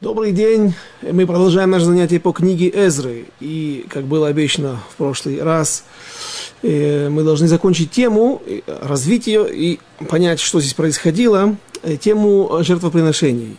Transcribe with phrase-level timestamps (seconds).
[0.00, 0.74] Добрый день.
[1.02, 3.26] Мы продолжаем наше занятие по книге Эзры.
[3.38, 5.84] И, как было обещано в прошлый раз,
[6.62, 9.78] э, мы должны закончить тему, э, развить ее и
[10.08, 13.56] понять, что здесь происходило, э, тему жертвоприношений.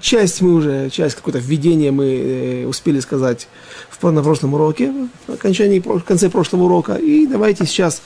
[0.00, 3.48] Часть мы уже, часть какое-то введение мы успели сказать
[3.90, 4.94] в, на прошлом уроке,
[5.26, 6.94] в, окончании, в конце прошлого урока.
[6.94, 8.00] И давайте сейчас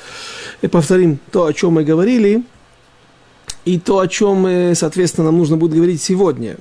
[0.73, 2.43] повторим то, о чем мы говорили–
[3.65, 6.57] и то, о чем, соответственно, нам нужно будет говорить сегодня.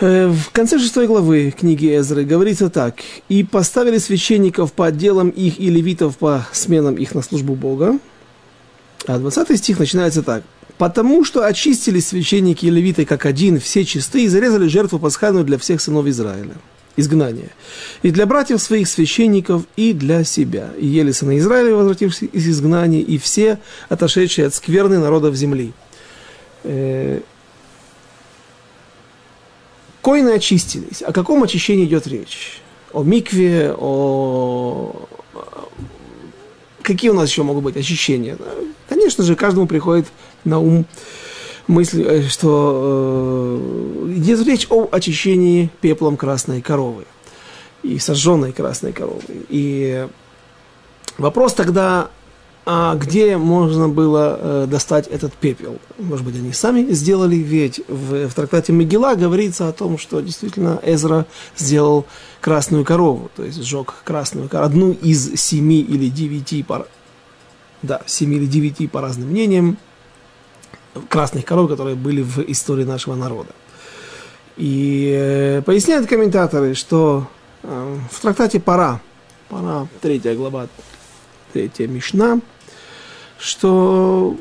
[0.00, 2.96] Э, в конце шестой главы книги Эзры говорится так.
[3.28, 7.98] «И поставили священников по отделам их и левитов по сменам их на службу Бога».
[9.06, 10.44] А 20 стих начинается так.
[10.76, 15.58] «Потому что очистили священники и левиты как один, все чистые, и зарезали жертву пасхальную для
[15.58, 16.54] всех сынов Израиля»
[16.98, 17.50] изгнания.
[18.02, 20.70] И для братьев своих священников, и для себя.
[20.76, 25.72] И ели сыны Израиля, возвратившись из изгнания, и все, отошедшие от скверны народов земли.
[26.64, 27.20] Э,
[30.02, 31.02] коины очистились.
[31.02, 32.60] О каком очищении идет речь?
[32.92, 35.08] О микве, о...
[36.82, 38.36] Какие у нас еще могут быть очищения?
[38.88, 40.06] Конечно же, каждому приходит
[40.44, 40.84] на ум
[41.68, 47.04] мысль, э, что э, идет речь о очищении пеплом красной коровы
[47.82, 49.22] и сожженной красной коровы.
[49.48, 50.08] И
[51.18, 52.10] вопрос тогда,
[52.66, 55.78] а где можно было э, достать этот пепел?
[55.98, 60.80] Может быть, они сами сделали, ведь в, в трактате Мегила говорится о том, что действительно
[60.82, 62.06] Эзра сделал
[62.40, 66.86] красную корову, то есть сжег красную корову, одну из семи или девяти пар,
[67.82, 69.78] да, семи или девяти по разным мнениям,
[71.08, 73.50] красных коров, которые были в истории нашего народа.
[74.56, 77.26] И э, поясняют комментаторы, что
[77.62, 79.00] э, в трактате Пара,
[79.48, 80.68] Пара, третья глава,
[81.52, 82.40] третья Мишна,
[83.38, 84.36] что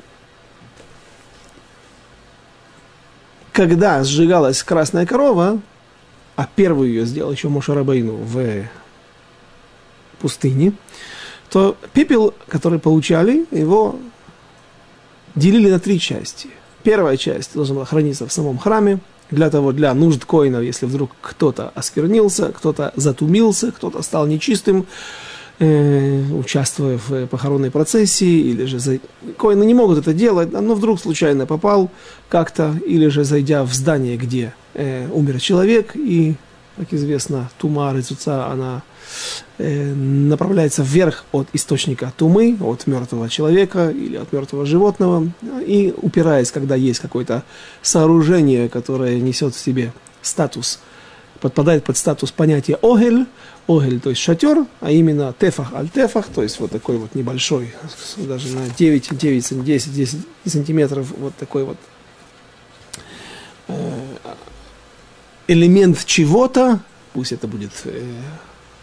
[3.51, 5.59] когда сжигалась красная корова,
[6.35, 8.65] а первую ее сделал еще Мошарабайну в
[10.19, 10.73] пустыне,
[11.49, 13.99] то пепел, который получали, его
[15.37, 16.49] делили на три части.
[16.83, 18.99] Первая часть должна была храниться в самом храме,
[19.29, 24.85] для того, для нужд коинов, если вдруг кто-то осквернился, кто-то затумился, кто-то стал нечистым,
[25.59, 28.99] э, участвуя в похоронной процессии, или же за...
[29.37, 31.91] коины не могут это делать, но вдруг случайно попал
[32.29, 36.35] как-то, или же зайдя в здание, где э, умер человек, и,
[36.77, 38.83] как известно, тума, рыцуца, она
[39.59, 45.31] Э, направляется вверх от источника тумы, от мертвого человека или от мертвого животного,
[45.65, 47.43] и упираясь, когда есть какое-то
[47.81, 50.79] сооружение, которое несет в себе статус,
[51.41, 53.25] подпадает под статус понятия огель,
[53.67, 57.73] огель, то есть шатер, а именно тефах аль-тефах, то есть вот такой вот небольшой,
[58.17, 61.77] даже на 9, 9 10, 10 сантиметров, вот такой вот
[65.47, 66.79] элемент чего-то,
[67.13, 68.01] пусть это будет э,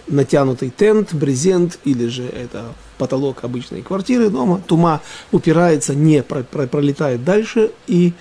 [0.07, 5.01] натянутый тент, брезент или же это потолок обычной квартиры дома, тума
[5.33, 8.13] упирается, не про, про, пролетает дальше и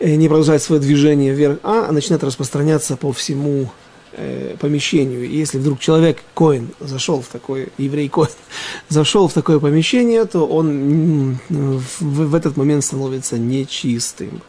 [0.00, 3.70] э, не продолжает свое движение вверх, а начинает распространяться по всему
[4.12, 5.24] э, помещению.
[5.24, 8.30] И если вдруг человек, коин, зашел в такое, еврей коин,
[8.88, 14.42] зашел в такое помещение, то он в, в этот момент становится нечистым.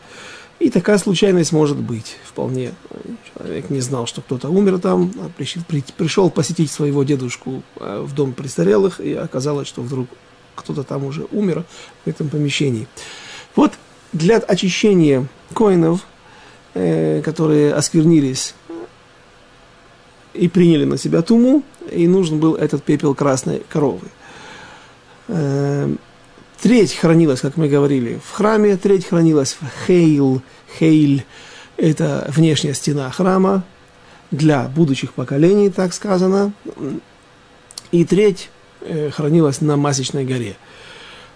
[0.59, 2.73] И такая случайность может быть вполне.
[3.33, 8.33] Человек не знал, что кто-то умер там, а пришел посетить своего дедушку э, в дом
[8.33, 10.09] престарелых, и оказалось, что вдруг
[10.55, 11.63] кто-то там уже умер
[12.03, 12.87] в этом помещении.
[13.55, 13.71] Вот
[14.11, 16.05] для очищения коинов,
[16.73, 18.53] э, которые осквернились
[20.33, 24.07] и приняли на себя туму, и нужен был этот пепел красной коровы.
[26.61, 30.41] Треть хранилась, как мы говорили, в храме, треть хранилась в Хейл.
[30.77, 31.23] Хейль–
[31.77, 33.63] это внешняя стена храма
[34.29, 36.51] для будущих поколений, так сказано.
[37.91, 38.49] И треть
[38.81, 40.57] э, хранилась на Масечной горе.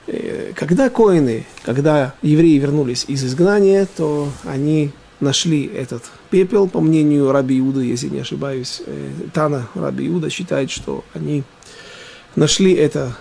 [0.07, 4.91] Э, когда коины, когда евреи вернулись из изгнания, то они
[5.21, 10.69] нашли этот пепел, по мнению Раби Иуда, если не ошибаюсь, э, Тана Раби Иуда считает,
[10.69, 11.43] что они
[12.35, 13.15] нашли это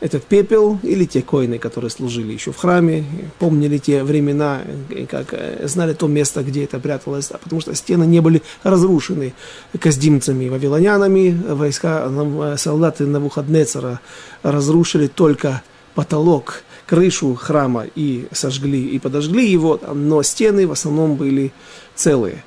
[0.00, 3.04] этот пепел или те коины, которые служили еще в храме,
[3.38, 4.62] помнили те времена,
[5.08, 9.34] как э, знали то место, где это пряталось, а потому что стены не были разрушены
[9.78, 14.00] каздимцами, вавилонянами, войска, э, солдаты Навуходнецера
[14.42, 15.62] разрушили только
[15.94, 21.52] потолок, крышу храма и сожгли и подожгли его, но стены в основном были
[21.94, 22.42] целые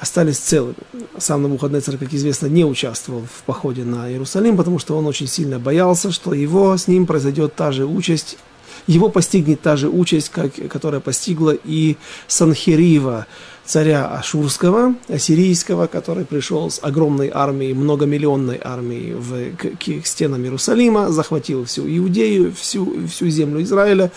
[0.00, 0.74] остались целыми.
[1.18, 5.58] Сам Навуходнецер, как известно, не участвовал в походе на Иерусалим, потому что он очень сильно
[5.58, 8.38] боялся, что его с ним произойдет та же участь,
[8.86, 13.26] его постигнет та же участь, как, которая постигла и Санхирива,
[13.64, 21.10] царя Ашурского, ассирийского, который пришел с огромной армией, многомиллионной армией в, к, к стенам Иерусалима,
[21.10, 24.10] захватил всю Иудею, всю, всю землю Израиля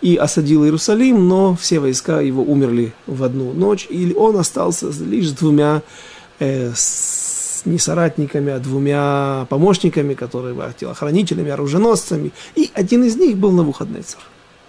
[0.00, 5.30] и осадил Иерусалим, но все войска его умерли в одну ночь, и он остался лишь
[5.30, 5.82] с двумя
[6.38, 13.36] э, с, не соратниками, а двумя помощниками, которые были телохранителями, оруженосцами, и один из них
[13.36, 14.20] был Навуходнецар.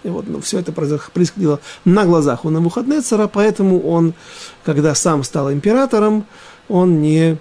[0.04, 4.14] И вот ну, все это происходило на глазах у Навуходнецера, поэтому он,
[4.64, 6.26] когда сам стал императором,
[6.68, 7.38] он не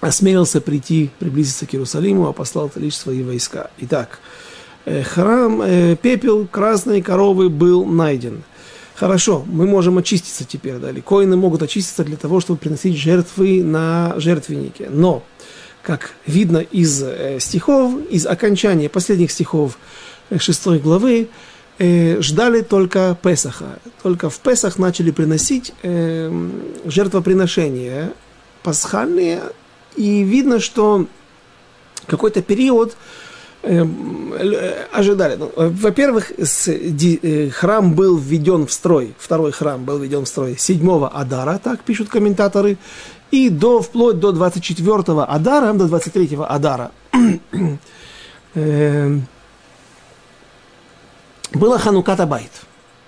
[0.00, 3.70] осмелился прийти, приблизиться к Иерусалиму, а послал лишь свои войска.
[3.78, 4.20] Итак,
[4.84, 8.44] э, храм, э, пепел красной коровы был найден.
[8.94, 14.14] Хорошо, мы можем очиститься теперь, да, коины могут очиститься для того, чтобы приносить жертвы на
[14.16, 14.88] жертвеннике.
[14.90, 15.22] Но,
[15.82, 19.78] как видно из э, стихов, из окончания последних стихов
[20.38, 21.28] шестой главы,
[21.78, 23.78] э, ждали только Песаха.
[24.02, 26.30] Только в Песах начали приносить э,
[26.84, 28.12] жертвоприношения
[28.62, 29.42] пасхальные,
[29.96, 31.06] и видно, что
[32.06, 32.96] какой-то период
[33.62, 33.84] э,
[34.92, 35.36] ожидали.
[35.36, 41.06] Ну, во-первых, э, храм был введен в строй, второй храм был введен в строй 7
[41.06, 42.78] Адара, так пишут комментаторы,
[43.30, 46.90] и до, вплоть до 24 Адара, до 23 Адара.
[51.52, 52.50] было Хануката Байт.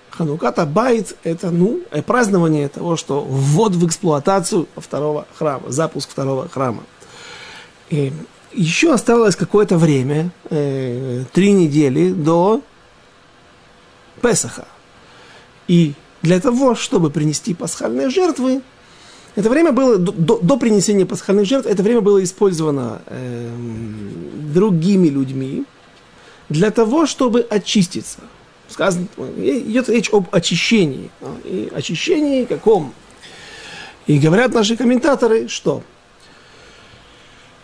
[0.09, 6.49] Хануката Байт– это ну, э, празднование того, что ввод в эксплуатацию второго храма, запуск второго
[6.49, 6.83] храма.
[7.89, 8.11] И
[8.53, 12.61] еще оставалось какое-то время, э, три недели до
[14.21, 14.67] Песаха.
[15.67, 18.61] И для того, чтобы принести пасхальные жертвы,
[19.35, 23.49] это время было, до, до принесения пасхальных жертв, это время было использовано э,
[24.53, 25.65] другими людьми,
[26.49, 28.19] для того, чтобы очиститься.
[28.81, 29.05] Сказано,
[29.37, 31.11] идет речь об очищении.
[31.43, 32.95] И очищении каком?
[34.07, 35.83] И говорят наши комментаторы, что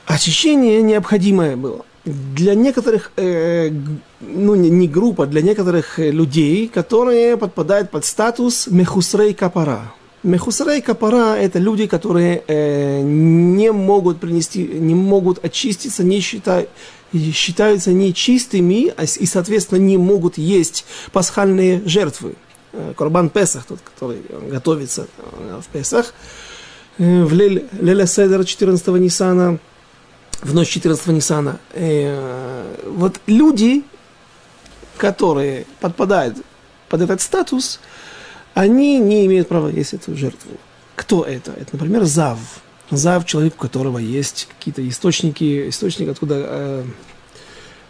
[0.05, 3.71] очищение необходимое было для некоторых, э,
[4.21, 9.91] ну не, не группа, для некоторых людей, которые подпадают под статус мехусрей капара.
[10.21, 16.67] Мехусрей капара– это люди, которые э, не могут принести, не могут очиститься, не считая,
[17.13, 22.35] считаются нечистыми а и, соответственно, не могут есть пасхальные жертвы.
[22.73, 26.13] Э, Корбан Песах, тот, который готовится э, в Песах,
[26.97, 29.59] э, в Леля Седер 14 Нисана,
[30.41, 31.59] в ночь 14 Нисана.
[32.85, 33.83] Вот люди,
[34.97, 36.37] которые подпадают
[36.89, 37.79] под этот статус,
[38.53, 40.51] они не имеют права есть эту жертву.
[40.95, 41.51] Кто это?
[41.51, 42.37] Это, например, Зав–
[42.89, 46.83] Зав человек, у которого есть какие-то источники, источник, откуда э,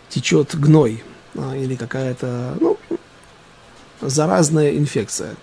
[0.09, 1.03] течет гной
[1.35, 2.77] а, или какая-то ну,
[4.01, 5.35] заразная инфекция.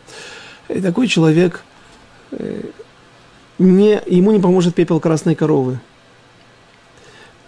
[0.68, 1.62] И такой человек,
[2.32, 2.62] э,
[3.58, 5.78] не, ему не поможет пепел красной коровы.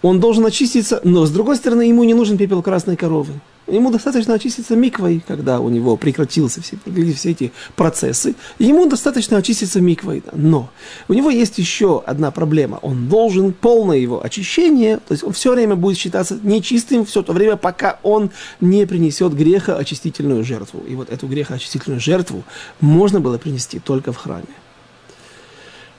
[0.01, 3.33] Он должен очиститься, но с другой стороны ему не нужен пепел красной коровы.
[3.67, 6.77] Ему достаточно очиститься миквой, когда у него прекратился все,
[7.15, 8.35] все эти процессы.
[8.59, 10.23] Ему достаточно очиститься миквой.
[10.31, 10.69] Но
[11.09, 12.79] у него есть еще одна проблема.
[12.81, 17.33] Он должен полное его очищение, то есть он все время будет считаться нечистым все то
[17.33, 18.31] время, пока он
[18.61, 20.81] не принесет греха очистительную жертву.
[20.87, 22.43] И вот эту грехоочистительную жертву
[22.79, 24.45] можно было принести только в храме.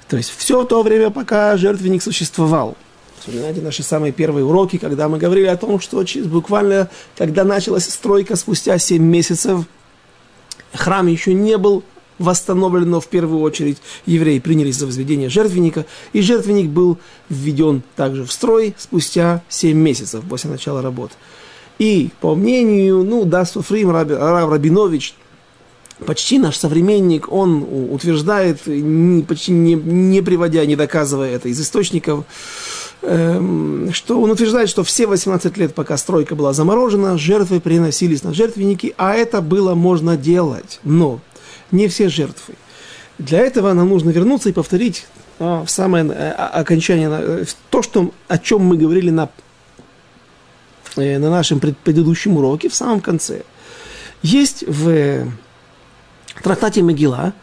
[0.09, 2.79] То есть все то время, пока жертвенник существовал–
[3.29, 8.37] Вспоминайте наши самые первые уроки, когда мы говорили о том, что буквально, когда началась стройка
[8.37, 9.67] спустя 7 месяцев,
[10.73, 11.85] храм еще не был
[12.19, 16.97] восстановлен, но в первую очередь евреи принялись за возведение жертвенника, и жертвенник был
[17.29, 21.13] введен также в строй спустя 7 месяцев после начала работ.
[21.79, 25.15] И по мнению, ну, да, Суфрим Раб, Рабинович,
[26.07, 28.61] почти наш современник, он утверждает,
[29.29, 32.25] почти не, не приводя, не доказывая это из источников,
[33.01, 38.95] что он утверждает, что все 18 лет, пока стройка была заморожена, жертвы приносились на жертвенники,
[38.99, 40.81] а это было можно делать.
[40.83, 41.21] Но
[41.71, 42.55] не все жертвы.
[43.19, 45.07] Для этого нам нужно вернуться и повторить
[45.39, 49.29] а, в самое а, окончание, а, то, что, о чем мы говорили на,
[50.97, 53.43] э, на нашем предыдущем уроке, в самом конце.
[54.23, 55.27] Есть в
[56.43, 57.35] трактате Могила,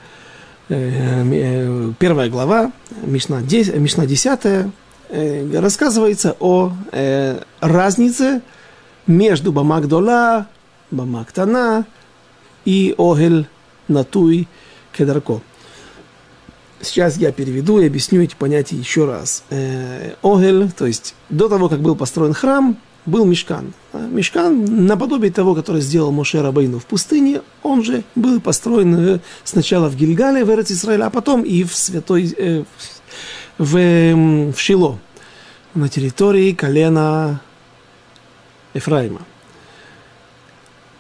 [0.70, 2.72] э, э, первая глава,
[3.04, 4.72] Мишна 10, Мишна 10
[5.10, 8.42] Э, рассказывается о э, разнице
[9.08, 10.48] между Бамагдола,
[10.90, 11.86] Бамактана
[12.66, 13.48] и Огель
[13.88, 14.48] Натуй
[14.98, 15.42] Кедарко.
[16.82, 19.44] Сейчас я переведу и объясню эти понятия еще раз.
[19.50, 23.74] Э, Огель, то есть до того, как был построен храм, был мешкан.
[23.94, 29.20] А мешкан, наподобие того, который сделал Моше Рабейну в пустыне, он же был построен э,
[29.44, 32.64] сначала в Гильгале, в Эрец Израиля, а потом и в святой, э,
[33.58, 35.00] в, эм, в Шило,
[35.74, 37.42] на территории колена
[38.74, 39.22] Ефраима.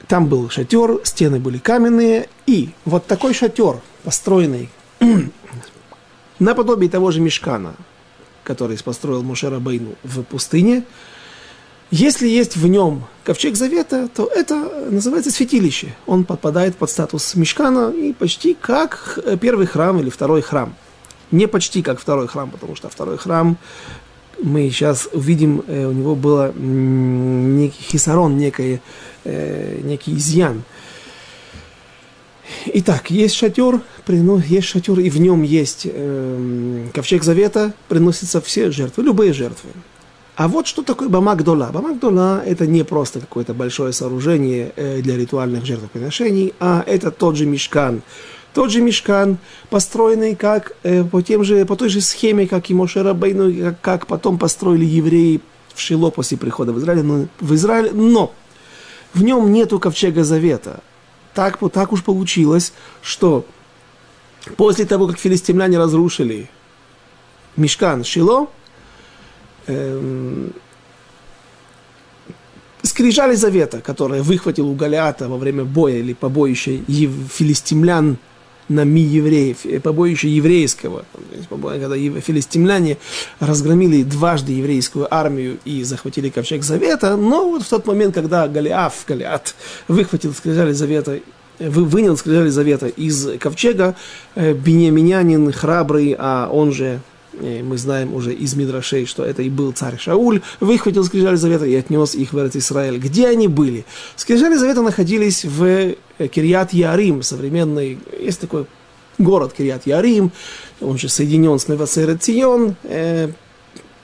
[0.08, 4.70] Там был шатер, стены были каменные, и вот такой шатер, построенный
[6.40, 7.76] наподобие того же мешкана,
[8.44, 10.84] который построил Мушера Бейну в пустыне,
[11.92, 14.56] если есть в нем ковчег завета, то это
[14.90, 15.96] называется святилище.
[16.08, 20.76] Он подпадает под статус мешкана и почти как первый храм или второй храм.
[21.32, 23.58] Не почти как второй храм, потому что второй храм
[24.42, 28.82] мы сейчас увидим, э, у него было некий хисарон, некий,
[29.24, 30.64] э, некий изъян.
[32.68, 33.82] Итак, есть шатер,
[34.48, 39.70] есть шатер, и в нем есть э, ковчег завета, приносятся все жертвы, любые жертвы.
[40.36, 41.72] А вот что такое Бамагдола.
[41.72, 48.02] Бамагдола– это не просто какое-то большое сооружение для ритуальных жертвоприношений, а это тот же мешкан.
[48.56, 49.38] Тот же мешкан,
[49.70, 53.82] построенный как, э, по, тем же, по той же схеме, как и Мошера Бейну, как,
[53.82, 55.42] как потом построили евреи
[55.74, 58.34] в Шило после прихода в Израиль, но, в Израиль, но
[59.14, 60.80] в нем нету ковчега завета.
[61.34, 62.72] Так, так уж получилось,
[63.02, 63.46] что
[64.56, 66.50] после того, как филистимляне разрушили
[67.58, 68.48] Мешкан Шило,
[69.68, 70.54] эм,
[72.84, 78.18] скрижали завета, которые выхватил у Галиата во время боя или побоища филистимлян
[78.70, 81.06] на ми евреев, э, побоище еврейского,
[81.50, 82.98] когда филистимляне
[83.40, 89.04] разгромили дважды еврейскую армию и захватили ковчег завета, но вот в тот момент, когда Голиаф,
[89.08, 89.56] Голиат,
[89.88, 91.20] выхватил скрижали завета
[91.60, 93.96] вынял скрижали завета из ковчега,
[94.36, 97.00] э, Бениаминянин храбрый, а он же
[97.42, 101.76] мы знаем уже из Мидрашей, что это и был царь Шауль, выхватил скрижали завета и
[101.76, 102.98] отнес их в Эрет Израиль.
[102.98, 103.84] Где они были?
[104.16, 108.66] Скрижали завета находились в э, Кирьят Ярим, современный, есть такой
[109.18, 110.32] город Кирьят Ярим,
[110.82, 113.30] он же соединен с Невасерет Цион, э,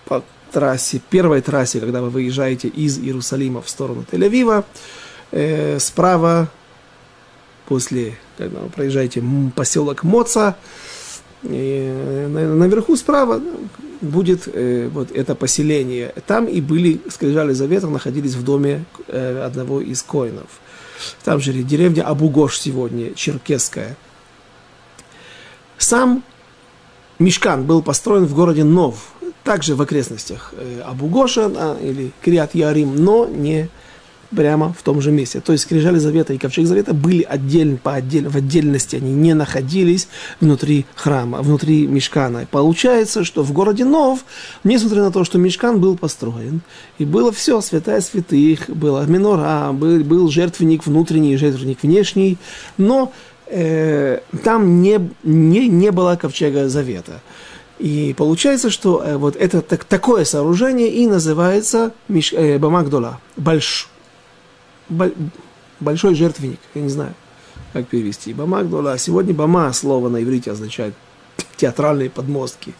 [0.05, 4.65] по трассе, первой трассе, когда вы выезжаете из Иерусалима в сторону Тель-Авива,
[5.31, 6.49] э, справа,
[7.67, 9.23] после, когда вы проезжаете
[9.55, 10.57] поселок Моца,
[11.43, 13.41] и наверху справа
[14.01, 16.13] будет э, вот это поселение.
[16.27, 20.59] Там и были, скрижали завета, находились в доме э, одного из коинов.
[21.23, 23.95] Там же деревня Абугош сегодня, черкесская.
[25.77, 26.23] Сам
[27.19, 32.95] Мешкан был построен в городе Нов, также в окрестностях э, Абугоша а, или Криат Ярим,
[32.95, 33.69] но не
[34.35, 35.41] прямо в том же месте.
[35.41, 39.33] То есть скрижали завета и ковчег завета были отдельно, по отдель, в отдельности, они не
[39.33, 40.07] находились
[40.39, 42.47] внутри храма, внутри мешкана.
[42.49, 44.25] получается, что в городе Нов,
[44.63, 46.61] несмотря на то, что мешкан был построен,
[46.97, 52.37] и было все, святая святых, была минора, был, был жертвенник внутренний, жертвенник внешний,
[52.77, 53.11] но
[53.47, 57.21] э, там не, не, не было ковчега завета.
[57.81, 63.89] И получается, что э, вот это так, такое сооружение и называется Миш, э, Бамагдола, больш,
[65.79, 67.13] большой жертвенник, я не знаю,
[67.73, 68.33] как перевести.
[68.33, 68.97] Бама Гдола.
[68.97, 70.93] Сегодня бама слово на иврите означает
[71.57, 72.73] театральные подмостки.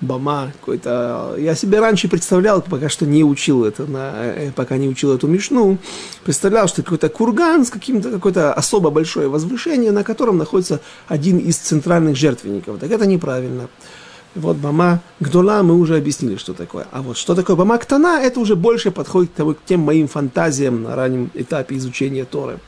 [0.00, 1.36] Бама какой-то...
[1.38, 5.26] Я себе раньше представлял, пока что не учил это, на, э, пока не учил эту
[5.26, 5.78] мишну,
[6.22, 11.56] представлял, что какой-то курган с каким-то какое-то особо большое возвышение, на котором находится один из
[11.56, 12.78] центральных жертвенников.
[12.78, 13.68] Так это неправильно.
[14.36, 16.86] Вот Бама Гдола мы уже объяснили, что такое.
[16.92, 20.94] А вот что такое Бама Ктана, это уже больше подходит к тем моим фантазиям на
[20.94, 22.58] раннем этапе изучения Торы.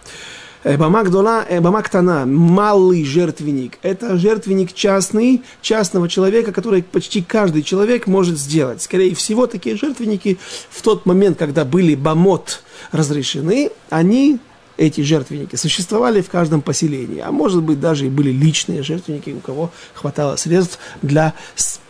[0.65, 3.79] Э, Бама Гдола, э, Бама Ктана, малый жертвенник.
[3.83, 8.81] Это жертвенник частный, частного человека, который почти каждый человек может сделать.
[8.83, 10.39] Скорее всего, такие жертвенники
[10.71, 14.39] в тот момент, когда были бамот разрешены, они
[14.79, 19.41] эти жертвенники существовали в каждом поселении, а может быть даже и были личные жертвенники, у
[19.41, 21.35] кого хватало средств для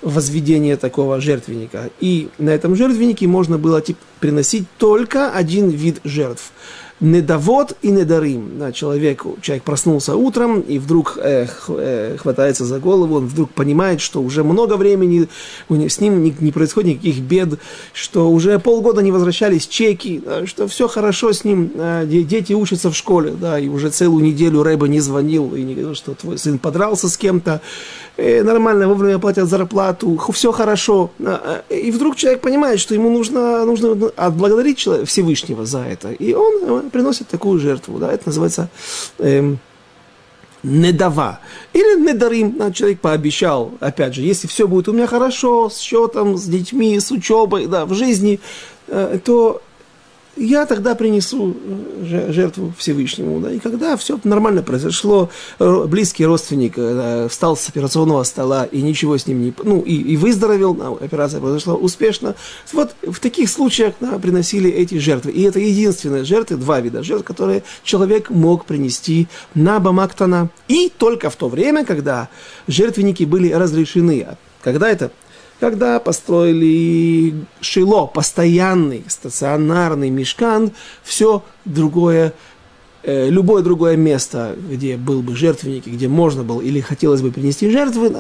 [0.03, 1.91] возведения такого жертвенника.
[2.01, 3.83] И на этом жертвеннике можно было
[4.19, 6.51] приносить только один вид жертв–
[7.01, 8.59] недовод и недарим.
[8.59, 14.01] Да, человек, человек проснулся утром и вдруг э, э, хватается за голову, он вдруг понимает,
[14.01, 15.29] что уже много времени
[15.69, 17.49] с ним не, не происходит никаких бед,
[17.93, 22.91] что уже полгода не возвращались чеки, да, что все хорошо с ним, э, дети учатся
[22.91, 26.39] в школе, да, и уже целую неделю Рэба не звонил и не говорил, что твой
[26.39, 27.61] сын подрался с кем-то,
[28.17, 31.11] э, нормально вовремя платят зарплату, все хорошо.
[31.21, 36.11] Э, и вдруг человек понимает, что ему нужно, нужно отблагодарить Всевышнего за это.
[36.11, 37.99] И он э, приносит такую жертву.
[37.99, 38.13] Да?
[38.13, 38.69] Это называется
[39.19, 39.59] эм,
[40.63, 41.41] недава.
[41.73, 42.73] Или недарим.
[42.73, 47.11] Человек пообещал, опять же, если все будет у меня хорошо, с счетом, с детьми, с
[47.11, 48.41] учебой, да, в жизни,
[48.87, 49.63] то
[50.39, 51.57] я тогда принесу
[52.03, 53.41] э, жертву Всевышнему.
[53.41, 53.53] Да?
[53.53, 59.27] И когда все нормально произошло, близкий родственник э, встал с операционного стола и ничего с
[59.27, 59.55] ним не...
[59.63, 62.35] Ну, и, и выздоровел, операция произошла успешно.
[62.73, 65.33] Вот в таких случаях да, приносили эти жертвы.
[65.33, 70.51] И это единственные жертвы, два вида жертв, которые человек мог принести на Бамактана.
[70.69, 72.29] И только в то время, когда
[72.67, 74.27] жертвенники были разрешены.
[74.63, 75.11] Когда это
[75.61, 80.73] когда построили Шило, постоянный, стационарный мешкан,
[81.03, 82.33] все другое,
[83.03, 87.71] э, любое другое место, где был бы жертвенник, где можно было или хотелось бы принести
[87.71, 88.15] жертвы,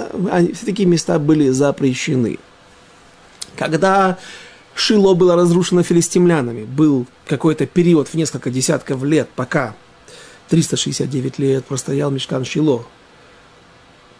[0.55, 2.39] все такие места были запрещены.
[3.57, 4.19] Когда
[4.75, 9.75] Шило было разрушено филистимлянами, был какой-то период в несколько десятков лет, пока
[10.49, 12.85] 369 лет простоял мешкан Шило.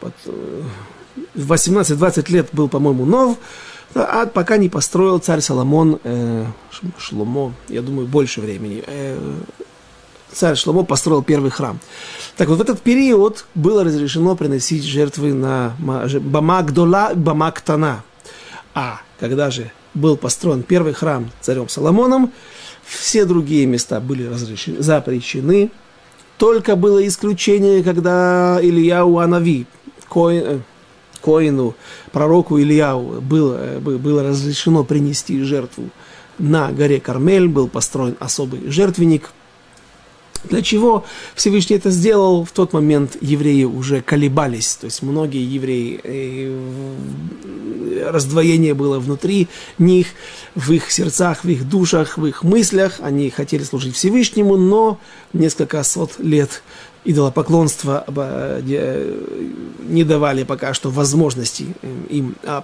[0.03, 0.63] Э,
[1.35, 3.39] 18-20 лет был, по-моему, нов,
[3.95, 6.47] а пока не построил царь Соломон, э,
[6.99, 9.19] Шломо, я думаю, больше времени, э,
[10.33, 11.79] царь Шломо построил первый храм.
[12.37, 18.05] Так вот, в этот период было разрешено приносить жертвы на Бамагдола, Бамактана.
[18.75, 22.33] А когда же был построен первый храм царем Соломоном,
[22.85, 25.71] все другие места были разрешены, запрещены.
[26.37, 29.67] Только было исключение, когда Илья Уанави,
[30.09, 30.63] Коин,
[31.21, 31.75] Коину,
[32.13, 35.91] пророку Ильяу было, было разрешено принести жертву
[36.39, 39.31] на горе Кармель, был построен особый жертвенник.
[40.45, 42.45] Для чего Всевышний это сделал?
[42.45, 46.97] В тот момент евреи уже колебались, то есть многие евреи, э,
[48.09, 49.49] раздвоение было внутри
[49.79, 50.09] них,
[50.55, 55.01] в их сердцах, в их душах, в их мыслях, они хотели служить Всевышнему, но
[55.33, 56.63] несколько сот лет
[57.09, 58.05] идолопоклонства
[58.61, 61.75] не давали пока что возможности
[62.11, 62.63] им а,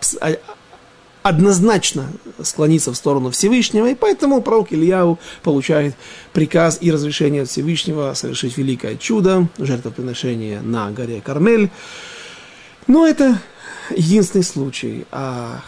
[1.23, 5.97] однозначно склониться в сторону Всевышнего, и поэтому пророк Ильяу получает
[6.35, 11.71] приказ и разрешение от Всевышнего совершить великое чудо, жертвоприношение на горе Кармель.
[12.87, 13.41] Но это
[13.97, 15.07] единственный случай.
[15.11, 15.63] А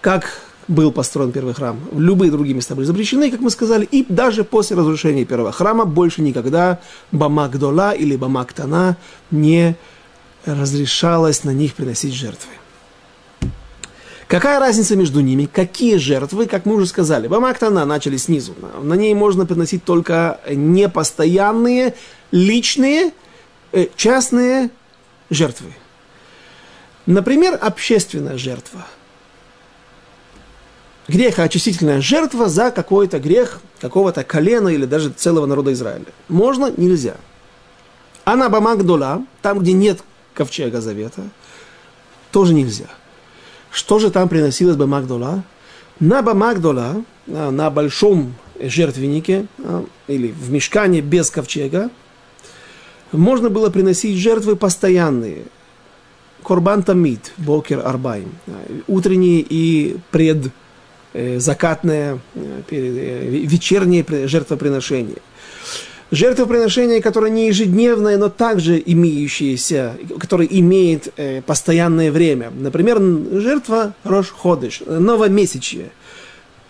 [0.00, 1.80] как был построен первый храм.
[1.92, 6.20] Любые другие места были запрещены, как мы сказали, и даже после разрушения первого храма больше
[6.20, 6.78] никогда
[7.10, 8.98] Бамагдола или Бамактана
[9.30, 9.76] не
[10.44, 12.50] разрешалось на них приносить жертвы.
[14.28, 15.46] Какая разница между ними?
[15.46, 18.54] Какие жертвы, как мы уже сказали, Бамактана начали снизу.
[18.82, 21.94] На ней можно приносить только непостоянные,
[22.30, 23.12] личные,
[23.72, 24.68] э, частные
[25.30, 25.72] жертвы.
[27.06, 28.86] Например, общественная жертва–
[31.08, 36.04] грехоочистительная жертва за какой-то грех какого-то колена или даже целого народа Израиля.
[36.28, 36.72] Можно?
[36.76, 37.16] Нельзя.
[38.24, 40.00] А на Бамагдола, там, где нет
[40.34, 41.22] ковчега завета,
[42.30, 42.86] тоже нельзя.
[43.70, 45.42] Что же там приносилось Бамагдола?
[45.98, 51.90] На Бамагдола, на большом жертвеннике а, или в мешкане без ковчега,
[53.12, 55.44] можно было приносить жертвы постоянные.
[56.44, 58.32] Корбан Тамид, Бокер Арбайм,
[58.86, 60.50] утренние и пред
[61.38, 65.18] закатное, э, э, вечернее жертвоприношение.
[66.10, 71.12] Жертвоприношение, которое не ежедневное, но также имеющееся, которое имеет
[71.44, 72.50] постоянное время.
[72.50, 75.90] Например, жертва Рош Ходыш, новомесячье,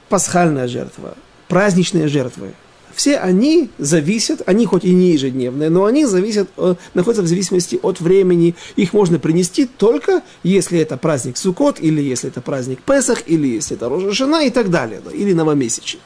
[0.09, 1.15] пасхальная жертва,
[1.47, 2.55] праздничные жертвы–
[2.99, 7.79] все они зависят, они хоть и не ежедневные, но они зависят, э, находятся в зависимости
[7.81, 8.57] от времени.
[8.75, 13.77] Их можно принести только, если это праздник Сукот, или если это праздник Песах, или если
[13.77, 16.01] это Рожешина и так далее, или новомесячный.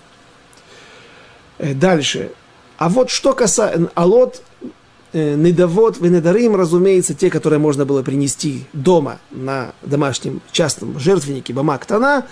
[1.57, 2.31] Э, дальше.
[2.77, 4.43] А вот что касается Алот,
[5.15, 12.27] э, недовод, венедарим, разумеется, те, которые можно было принести дома на домашнем частном жертвеннике Бамактана,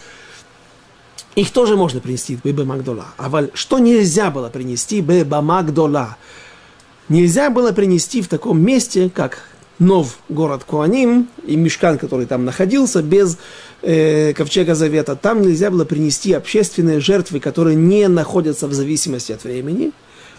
[1.37, 3.07] их тоже можно принести Беба Магдола.
[3.17, 6.17] А что нельзя было принести Беба Магдола?
[7.09, 9.39] Нельзя было принести в таком месте, как
[9.81, 13.39] Нов, город Куаним, и мешкан, который там находился, без
[13.81, 15.17] э, ковчега завета.
[15.17, 19.93] Там нельзя было принести общественные жертвы, которые не находятся в зависимости от времени.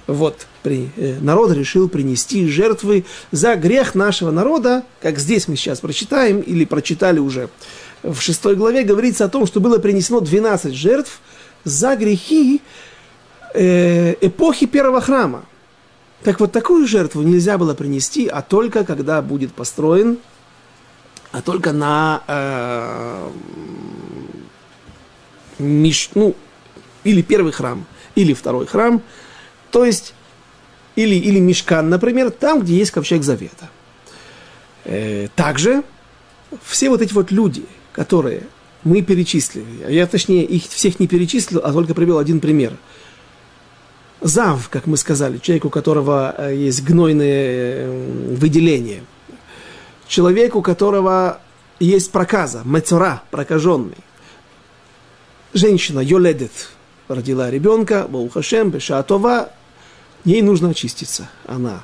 [0.05, 5.79] Вот при, э, народ решил принести жертвы за грех нашего народа, как здесь мы сейчас
[5.79, 7.49] прочитаем или прочитали уже
[8.03, 11.19] в шестой главе говорится о том, что было принесено 12 жертв
[11.63, 12.61] за грехи
[13.53, 15.45] э, эпохи первого храма.
[16.23, 20.17] Так вот, такую жертву нельзя было принести, а только когда будет построен,
[21.31, 23.29] а только на э,
[25.59, 26.35] миш, ну,
[27.03, 27.85] или первый храм,
[28.15, 29.01] или второй храм,
[29.71, 30.13] то есть,
[30.95, 33.69] или, или мешкан, например, там, где есть ковчег завета.
[34.85, 35.83] Э, также
[36.63, 38.43] все вот эти вот люди– которые
[38.83, 39.91] мы перечислили.
[39.91, 42.73] Я, точнее, их всех не перечислил, а только привел один пример.
[44.21, 49.03] Зав, как мы сказали, человек, у которого э, есть гнойное э, выделение.
[50.07, 51.39] Человек, у которого
[51.79, 53.97] есть проказа, мецора, прокаженный.
[55.53, 56.69] Женщина, йоледет,
[57.07, 59.49] родила ребенка, Баухашем, Бешатова,
[60.23, 61.29] ей нужно очиститься.
[61.47, 61.83] Она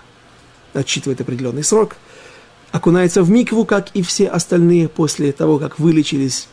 [0.74, 1.96] отчитывает определенный срок,
[2.72, 6.48] окунается в микву, как и все остальные, после того, как вылечились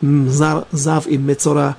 [0.00, 1.76] Зав и Мецора.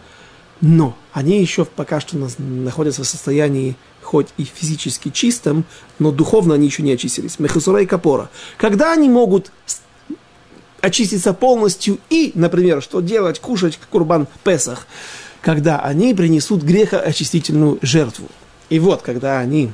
[0.61, 5.65] Но они еще пока что находятся в состоянии хоть и физически чистым,
[5.99, 7.39] но духовно они еще не очистились.
[7.39, 8.29] Мехасура и Капора.
[8.57, 9.51] Когда они могут
[10.81, 14.87] очиститься полностью и, например, что делать, кушать курбан Песах,
[15.41, 18.27] когда они принесут грехоочистительную жертву.
[18.69, 19.71] И вот, когда они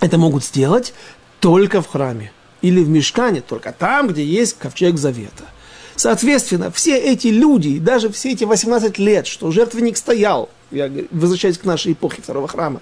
[0.00, 0.94] это могут сделать
[1.40, 2.32] только в храме
[2.62, 5.44] или в мешкане, только там, где есть ковчег завета.
[5.96, 11.64] Соответственно, все эти люди, даже все эти 18 лет, что жертвенник стоял, я возвращаюсь к
[11.64, 12.80] нашей эпохе второго храма,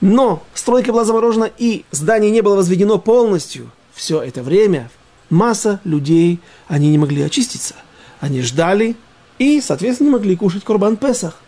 [0.00, 4.90] но стройка была заморожена и здание не было возведено полностью, все это время
[5.30, 7.74] масса людей, они не могли очиститься.
[8.20, 8.96] Они ждали
[9.38, 11.40] и, соответственно, не могли кушать Курбан Песах.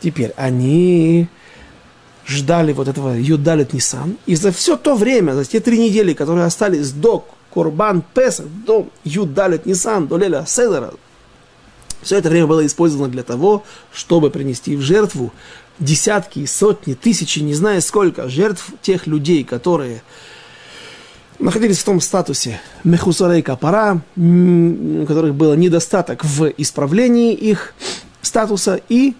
[0.00, 1.28] Теперь они
[2.26, 6.46] ждали вот этого Юдалит Нисан, и за все то время, за те три недели, которые
[6.46, 10.94] остались до Курбан Песах, до Юдалит Нисан, до Леля Седера,
[12.02, 15.32] все это время было использовано для того, чтобы принести в жертву
[15.78, 20.02] десятки, сотни, тысячи, не знаю сколько, жертв тех людей, которые
[21.38, 27.74] находились в том статусе мехусарей капара, у которых было недостаток в исправлении их
[28.20, 29.14] статуса, и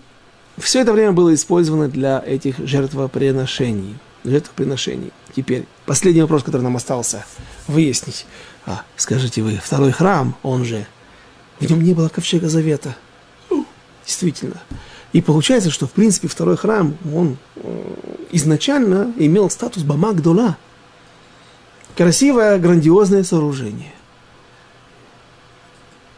[0.62, 3.96] все это время было использовано для этих жертвоприношений.
[4.24, 5.12] Жертвоприношений.
[5.34, 7.24] Теперь, последний вопрос, который нам остался
[7.66, 8.26] выяснить.
[8.66, 10.86] А, скажите вы, второй храм, он же,
[11.58, 12.96] в нем не было ковчега завета.
[14.06, 14.60] Действительно.
[15.12, 17.94] И получается, что, в принципе, второй храм, он э,
[18.32, 20.56] изначально имел статус Бамагдола,
[21.96, 23.92] красивое, грандиозное сооружение.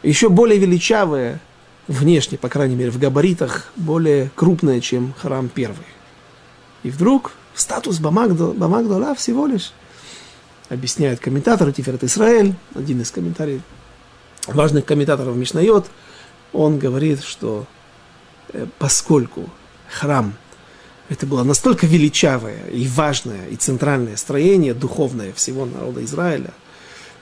[0.01, 1.41] Еще более величавое,
[1.87, 5.85] внешне, по крайней мере, в габаритах, более крупное, чем храм первый.
[6.83, 9.73] И вдруг статус Бамагдола всего лишь,
[10.69, 13.61] объясняет комментатор Тиферет Исраэль, один из комментариев,
[14.47, 15.87] важных комментаторов Мишнайот,
[16.53, 17.65] он говорит, что
[18.53, 19.49] э, поскольку
[19.89, 20.33] храм–
[21.09, 26.51] это было настолько величавое и важное и центральное строение духовное всего народа Израиля,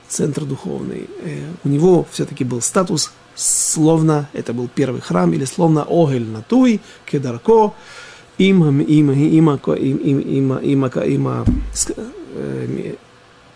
[0.08, 1.10] центр духовный.
[1.22, 6.82] Э, у него все-таки был статус, словно это был первый храм, или словно Огель Натуй,
[7.06, 7.74] Кедарко,
[8.38, 11.46] им, им, им, им, им, им, им,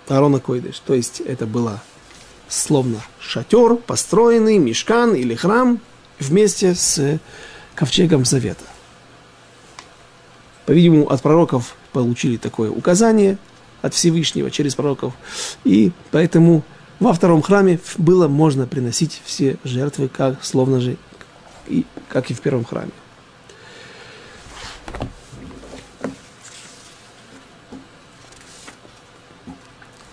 [0.07, 0.79] Арона Койдыш.
[0.79, 1.81] То есть это было
[2.47, 5.79] словно шатер, построенный, мешкан или храм
[6.19, 7.19] вместе с
[7.75, 8.63] ковчегом Завета.
[10.65, 13.37] По-видимому, от пророков получили такое указание
[13.81, 15.13] от Всевышнего через пророков.
[15.63, 16.63] И поэтому
[16.99, 20.97] во втором храме было можно приносить все жертвы, как словно же,
[21.67, 22.91] и, как и в первом храме.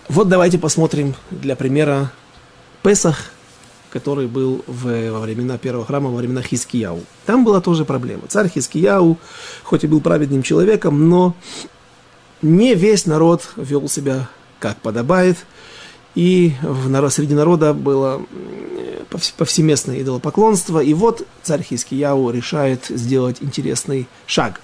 [0.07, 2.11] Вот давайте посмотрим для примера
[2.83, 3.31] Песах
[3.95, 6.99] который был в, во времена первого храма, во времена Хискияу.
[7.25, 8.23] Там была тоже проблема.
[8.27, 9.17] Царь Хискияу,
[9.63, 11.33] хоть и был праведным человеком, но
[12.41, 14.27] не весь народ вел себя
[14.59, 15.37] как подобает,
[16.15, 18.21] и в среди народа было
[19.37, 24.61] повсеместное идолопоклонство, и вот царь Хискияу решает сделать интересный шаг.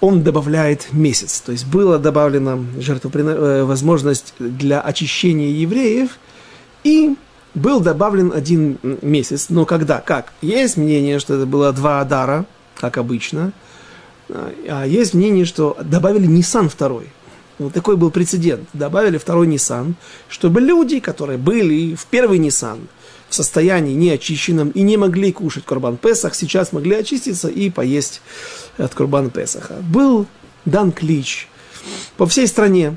[0.00, 3.28] Он добавляет месяц, то есть была добавлена жертвоприн...
[3.28, 6.18] Э, возможность для очищения евреев,
[6.84, 7.16] и
[7.54, 10.32] был добавлен один месяц, но когда, как?
[10.40, 12.46] Есть мнение, что это было два Адара,
[12.76, 13.52] как обычно,
[14.28, 17.08] а есть мнение, что добавили Nissan второй.
[17.58, 18.68] Вот такой был прецедент.
[18.72, 19.94] Добавили второй Nissan,
[20.28, 22.86] чтобы люди, которые были в первый Nissan,
[23.28, 28.22] в состоянии неочищенном и не могли кушать Курбан Песах, сейчас могли очиститься и поесть
[28.78, 29.74] от Курбан Песаха.
[29.82, 30.26] Был
[30.64, 31.48] дан клич
[32.16, 32.96] по всей стране,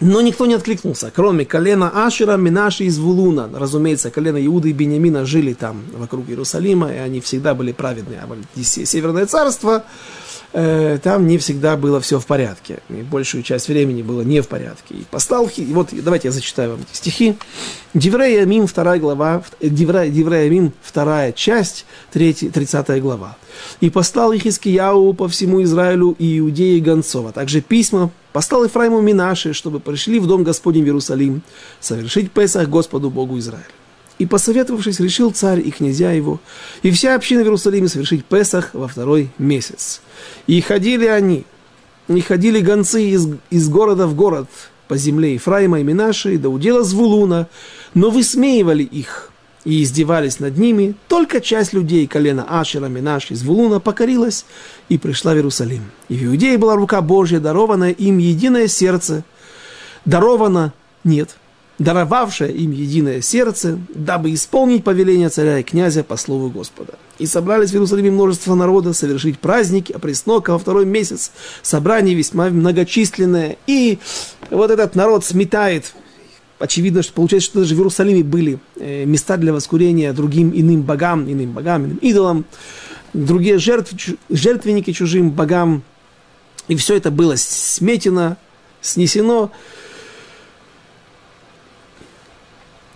[0.00, 3.48] но никто не откликнулся, кроме колена Ашера, Минаши из Вулуна.
[3.54, 8.20] Разумеется, колено Иуды и Бениамина жили там, вокруг Иерусалима, и они всегда были праведные.
[8.20, 9.84] А Северное царство,
[10.52, 12.78] э, там не всегда было все в порядке.
[12.88, 14.94] И большую часть времени было не в порядке.
[14.94, 17.36] И постал, и вот давайте я зачитаю вам эти стихи.
[17.94, 23.36] Деврея Мим, вторая глава, Деврея, Деврея Мим, вторая часть, 3, 30 глава.
[23.80, 29.00] «И послал их Искияу по всему Израилю и Иудеи гонцов, а также письма послал Ефраиму
[29.00, 31.42] Минаши, чтобы пришли в дом Господень в Иерусалим,
[31.80, 33.66] совершить Песах Господу Богу Израиля.
[34.18, 36.40] И, посоветовавшись, решил царь и князья его,
[36.82, 40.00] и вся община в Иерусалиме совершить Песах во второй месяц.
[40.46, 41.44] И ходили они,
[42.08, 44.48] и ходили гонцы из, из города в город
[44.88, 47.48] по земле Ефраима и Минаши, до удела Звулуна,
[47.94, 49.32] но высмеивали их
[49.64, 50.94] и издевались над ними.
[51.08, 54.44] Только часть людей колена Ашера, Минаши, Звулуна покорилась
[54.88, 55.84] и пришла в Иерусалим.
[56.08, 59.24] И в Иудее была рука Божья, дарованная им единое сердце.
[60.04, 60.72] Даровано,
[61.04, 61.36] нет,
[61.82, 66.94] даровавшее им единое сердце, дабы исполнить повеление царя и князя по слову Господа.
[67.18, 71.32] И собрались в Иерусалиме множество народа совершить праздники опреснока во второй месяц.
[71.62, 73.56] Собрание весьма многочисленное.
[73.66, 73.98] И
[74.50, 75.94] вот этот народ сметает
[76.58, 81.30] очевидно, что получается, что даже в Иерусалиме были э, места для воскурения другим иным богам,
[81.30, 82.44] иным богам, иным идолам,
[83.12, 83.92] другие жертв,
[84.30, 85.82] жертвенники чужим богам.
[86.68, 88.36] И все это было сметено,
[88.80, 89.50] снесено.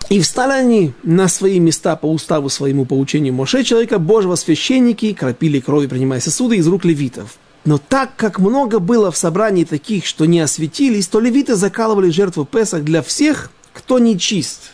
[0.09, 5.13] И встали они на свои места по уставу своему, по учению Моше, человека Божьего, священники,
[5.13, 7.37] кропили крови, принимая сосуды из рук левитов.
[7.65, 12.45] Но так как много было в собрании таких, что не осветились, то левиты закалывали жертву
[12.45, 14.71] Песах для всех, кто не чист.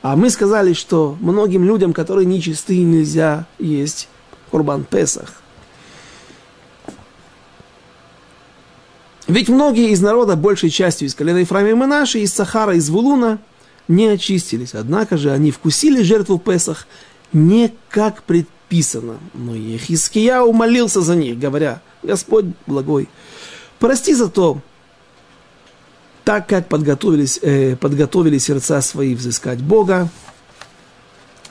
[0.00, 4.08] А мы сказали, что многим людям, которые нечисты, нельзя есть
[4.50, 5.34] Курбан Песах.
[9.26, 13.38] Ведь многие из народа, большей частью из колена Ефраима и Манаши, из Сахара, из Вулуна–
[13.90, 14.74] не очистились.
[14.74, 16.86] Однако же они вкусили жертву Песах
[17.32, 19.18] не как предписано.
[19.34, 23.08] Но Ехиския умолился за них, говоря, Господь благой,
[23.78, 24.60] прости за то,
[26.24, 30.08] так как подготовились, э, подготовили сердца свои взыскать Бога,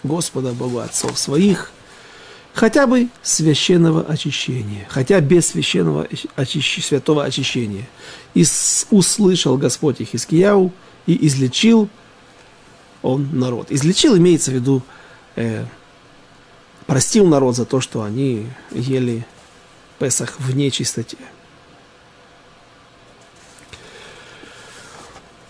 [0.04, 1.71] Господа Бога отцов своих,
[2.54, 6.86] хотя бы священного очищения, хотя без священного очищ...
[6.86, 7.89] святого очищения.
[8.34, 8.45] И
[8.91, 10.71] услышал Господь их Искияу
[11.06, 11.89] и излечил
[13.02, 13.72] он народ.
[13.72, 14.82] Излечил имеется в виду,
[15.36, 15.66] э,
[16.86, 19.26] простил народ за то, что они ели
[20.00, 21.18] Песах в нечистоте.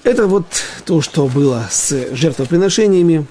[0.04, 0.46] Это вот
[0.86, 3.28] то, что было с жертвоприношениями.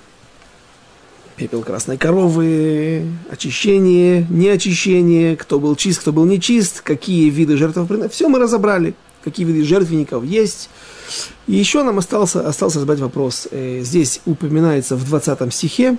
[1.35, 8.13] Пепел красной коровы, очищение, неочищение, кто был чист, кто был нечист, какие виды жертвоприношений.
[8.13, 10.69] Все мы разобрали, какие виды жертвенников есть,
[11.47, 13.49] и еще нам остался, остался задать вопрос.
[13.51, 15.97] Э, здесь упоминается в 20 стихе,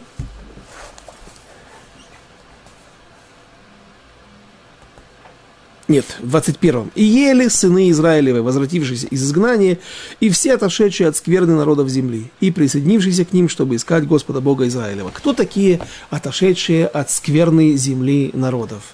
[5.90, 6.92] Нет, в 21-м.
[6.94, 9.80] «И ели сыны Израилевы, возвратившиеся из изгнания,
[10.20, 14.68] и все отошедшие от скверны народов земли, и присоединившиеся к ним, чтобы искать Господа Бога
[14.68, 15.10] Израилева».
[15.12, 18.94] Кто такие отошедшие от скверны земли народов?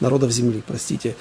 [0.00, 1.14] Народов земли, простите.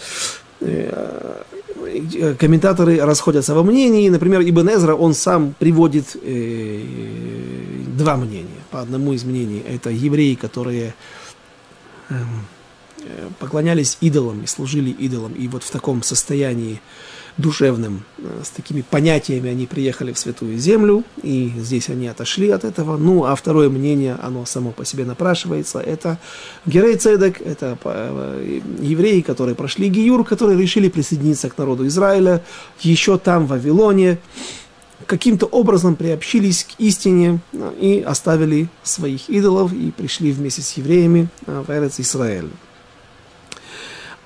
[1.88, 4.10] Э, комментаторы расходятся во мнении.
[4.10, 6.84] Например, Ибн Эзра, он сам приводит э,
[7.98, 8.62] два мнения.
[8.72, 10.94] По одному из мнений это евреи, которые
[12.10, 12.46] эм,
[13.00, 15.34] э, поклонялись идолам и служили идолам.
[15.34, 16.82] И вот в таком состоянии
[17.38, 22.64] душевным, э, с такими понятиями они приехали в Святую Землю, и здесь они отошли от
[22.64, 22.98] этого.
[22.98, 26.18] Ну, а второе мнение, оно само по себе напрашивается, это
[26.66, 32.44] Герей Цедек, это э, евреи, которые прошли Гиюр, которые решили присоединиться к народу Израиля,
[32.82, 34.18] еще там, в Вавилоне,
[35.06, 41.30] каким-то образом приобщились к истине э, и оставили своих идолов и пришли вместе с евреями
[41.46, 42.50] в Эрец Израиль.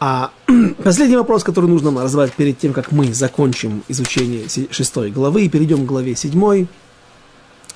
[0.04, 0.32] А
[0.84, 5.86] последний вопрос, который нужно развивать перед тем, как мы закончим изучение шестой главы и перейдем
[5.86, 6.68] к главе седьмой,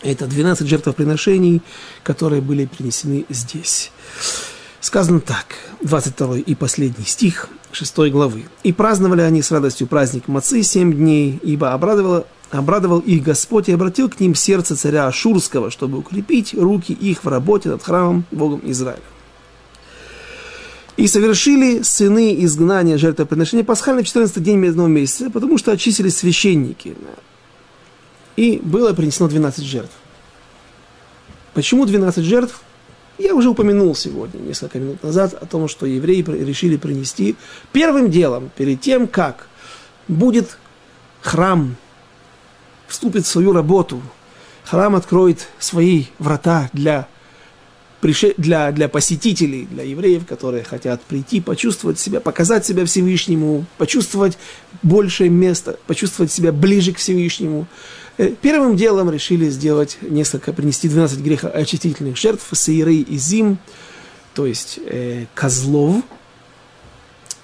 [0.02, 1.62] это 12 жертвоприношений,
[2.02, 3.92] которые были принесены здесь.
[4.82, 8.46] Сказано так, 22 и последний стих 6 главы.
[8.64, 13.74] «И праздновали они с радостью праздник Мацы семь дней, ибо обрадовало, обрадовал их Господь и
[13.74, 18.62] обратил к ним сердце царя Ашурского, чтобы укрепить руки их в работе над храмом Богом
[18.64, 19.04] Израиля.
[20.98, 26.96] И совершили сыны изгнания жертвоприношения пасхальный 14 день медного месяца, потому что очистились священники.
[28.38, 29.94] И было принесено 12 жертв.
[31.54, 32.62] Почему 12 жертв?
[33.18, 37.38] Я уже упомянул сегодня, несколько минут назад, о том, что евреи решили принести
[37.72, 39.48] первым делом, перед тем, как
[40.10, 40.58] будет
[41.22, 41.78] храм,
[42.88, 44.02] вступит в свою работу,
[44.66, 47.08] храм откроет свои врата для
[48.38, 54.38] для, для посетителей, для евреев, которые хотят прийти, почувствовать себя, показать себя Всевышнему, почувствовать
[54.84, 57.68] большее место, почувствовать себя ближе к Всевышнему.
[58.18, 63.58] Э, первым делом решили сделать несколько, принести 12 грехоочистительных жертв, саиры и зим,
[64.34, 66.04] то есть э, козлов,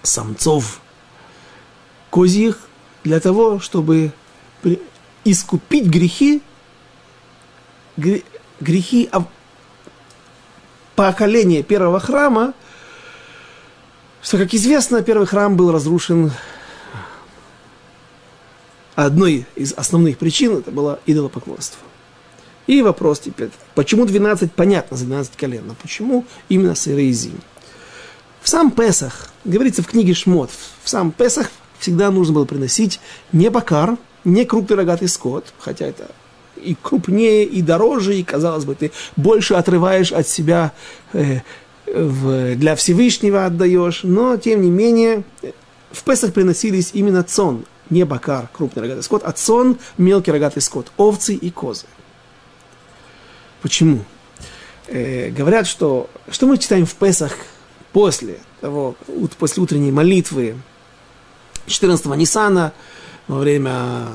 [0.04, 0.82] самцов,
[2.10, 2.60] козьих,
[3.04, 4.12] для того, чтобы
[5.24, 6.42] искупить грехи
[8.62, 9.10] грехи
[11.02, 12.54] поколения первого храма,
[14.22, 16.32] что, как известно, первый храм был разрушен
[18.94, 21.80] одной из основных причин, это было идолопоклонство.
[22.68, 27.42] И вопрос теперь, почему 12, понятно, за 12 колен, но почему именно Сыроизим?
[28.40, 30.52] В сам Песах, говорится в книге Шмот,
[30.84, 31.48] в сам Песах
[31.80, 33.00] всегда нужно было приносить
[33.32, 36.12] не бакар, не крупный рогатый скот, хотя это
[36.62, 40.72] и крупнее, и дороже, и, казалось бы, ты больше отрываешь от себя,
[41.14, 41.40] э,
[41.94, 45.24] в, для Всевышнего отдаешь, но, тем не менее,
[45.92, 50.92] в Песах приносились именно цон, не бакар, крупный рогатый скот, а цон, мелкий рогатый скот,
[50.98, 51.86] овцы и козы.
[53.62, 54.06] Почему?
[54.88, 57.34] Э, говорят, что, что мы читаем в Песах
[57.92, 58.96] после того,
[59.38, 60.56] после утренней молитвы
[61.68, 62.74] 14-го Ниссана,
[63.28, 64.08] во время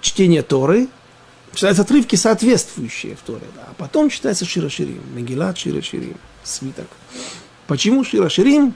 [0.00, 0.88] чтения Торы,
[1.54, 3.46] читаются отрывки, соответствующие в Торе.
[3.54, 3.68] Да.
[3.70, 6.86] А потом читается Широширим, Мегилат Широширим, свиток.
[7.66, 8.74] Почему Широширим?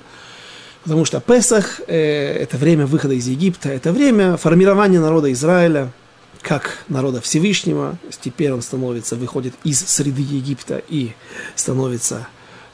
[0.83, 5.93] Потому что Песах э,– это время выхода из Египта, это время формирования народа Израиля
[6.41, 7.97] как народа Всевышнего.
[8.21, 11.13] Теперь он становится, выходит из среды Египта и
[11.55, 12.27] становится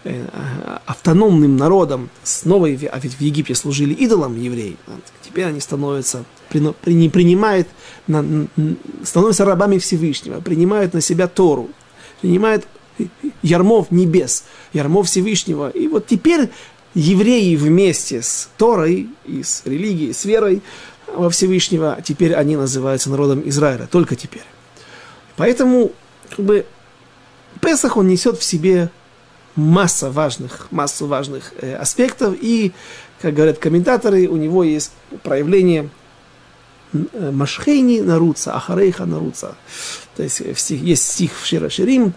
[0.04, 4.76] Э, автономным народом, снова, а ведь в Египте служили идолам евреи,
[5.38, 6.24] теперь они становятся,
[6.84, 7.68] не принимают,
[9.04, 11.70] становятся рабами Всевышнего, принимают на себя Тору,
[12.20, 12.66] принимают
[13.42, 15.70] ярмов небес, ярмов Всевышнего.
[15.70, 16.50] И вот теперь
[16.94, 20.60] евреи вместе с Торой и с религией, с верой
[21.06, 24.42] во Всевышнего, теперь они называются народом Израиля, только теперь.
[25.36, 25.92] Поэтому
[26.30, 26.66] как бы,
[27.60, 28.90] Песах он несет в себе
[29.58, 32.72] масса важных, массу важных э, аспектов, и,
[33.20, 35.90] как говорят комментаторы, у него есть проявление
[36.92, 39.56] э, Машхейни наруца, Ахарейха наруца.
[40.16, 42.14] То есть э, есть стих в Шира Ширим,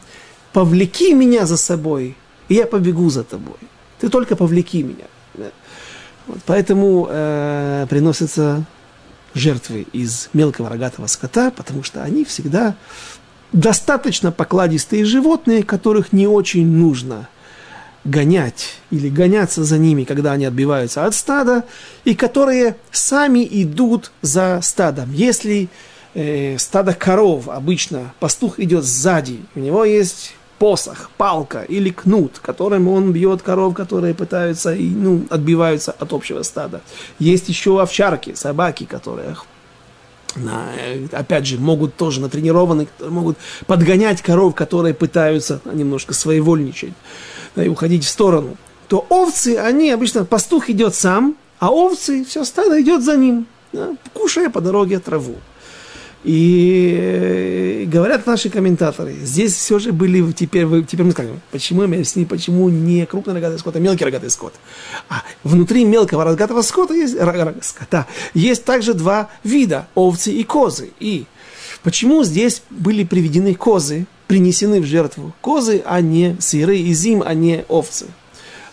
[0.54, 2.18] «Повлеки меня за собой,
[2.50, 3.58] и я побегу за тобой.
[4.00, 5.06] Ты только повлеки меня».
[6.28, 8.66] Вот, поэтому э, приносятся
[9.34, 12.76] жертвы из мелкого рогатого скота, потому что они всегда
[13.54, 17.28] достаточно покладистые животные, которых не очень нужно
[18.04, 21.64] гонять или гоняться за ними, когда они отбиваются от стада,
[22.04, 25.12] и которые сами идут за стадом.
[25.14, 25.70] Если
[26.14, 32.88] э, стадо коров обычно пастух идет сзади, у него есть посох, палка или кнут, которым
[32.88, 36.82] он бьет коров, которые пытаются и ну, отбиваются от общего стада.
[37.20, 39.36] Есть еще овчарки, собаки, которые
[40.36, 40.70] на,
[41.12, 43.38] опять же, могут тоже натренированы, могут
[43.68, 46.94] подгонять коров, которые пытаются немножко своевольничать
[47.56, 52.82] и уходить в сторону, то овцы, они обычно, пастух идет сам, а овцы, все стадо
[52.82, 55.36] идет за ним, да, кушая по дороге траву.
[56.24, 61.82] И э, говорят наши комментаторы, здесь все же были, теперь, вы, теперь мы скажем, почему,
[61.82, 64.54] объясни, почему не крупный рогатый скот, а мелкий рогатый скот.
[65.10, 67.16] А внутри мелкого рогатого скота есть,
[67.62, 70.92] скота, есть также два вида, овцы и козы.
[71.00, 71.26] И
[71.82, 77.34] почему здесь были приведены козы, принесены в жертву козы, а не сыры и зим, а
[77.34, 78.06] не овцы?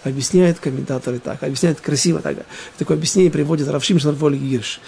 [0.05, 2.39] Объясняют комментаторы так, объясняют красиво так.
[2.79, 4.81] Такое объяснение приводит Равшим Шнарфоль Гирш.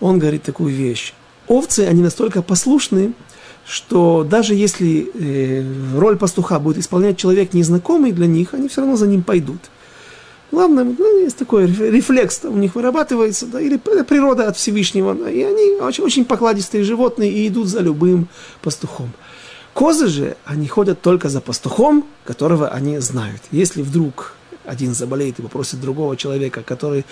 [0.00, 1.12] Он говорит такую вещь
[1.48, 3.12] овцы, они настолько послушны,
[3.66, 5.64] что даже если э,
[5.96, 9.60] роль пастуха будет исполнять человек незнакомый для них, они все равно за ним пойдут.
[10.52, 15.42] Главное, ну, есть такой рефлекс у них вырабатывается, да, или природа от Всевышнего, да, и
[15.42, 18.28] они очень, очень покладистые животные и идут за любым
[18.62, 19.10] пастухом.
[19.74, 23.42] Козы же, они ходят только за пастухом, которого они знают.
[23.50, 24.34] Если вдруг
[24.64, 27.04] один заболеет и попросит другого человека, который,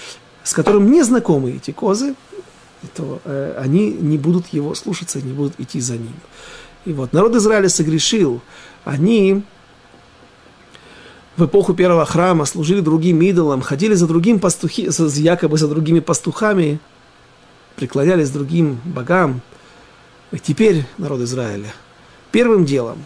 [0.44, 2.14] с которым не знакомы эти козы,
[2.94, 6.14] то э, они не будут его слушаться, не будут идти за ним.
[6.84, 8.40] И вот народ Израиля согрешил.
[8.84, 9.42] Они
[11.36, 14.88] в эпоху первого храма служили другим идолам, ходили за другим пастухи,
[15.20, 16.78] якобы за другими пастухами,
[17.74, 19.40] преклонялись другим богам.
[20.30, 21.72] И теперь народ Израиля
[22.32, 23.04] первым делом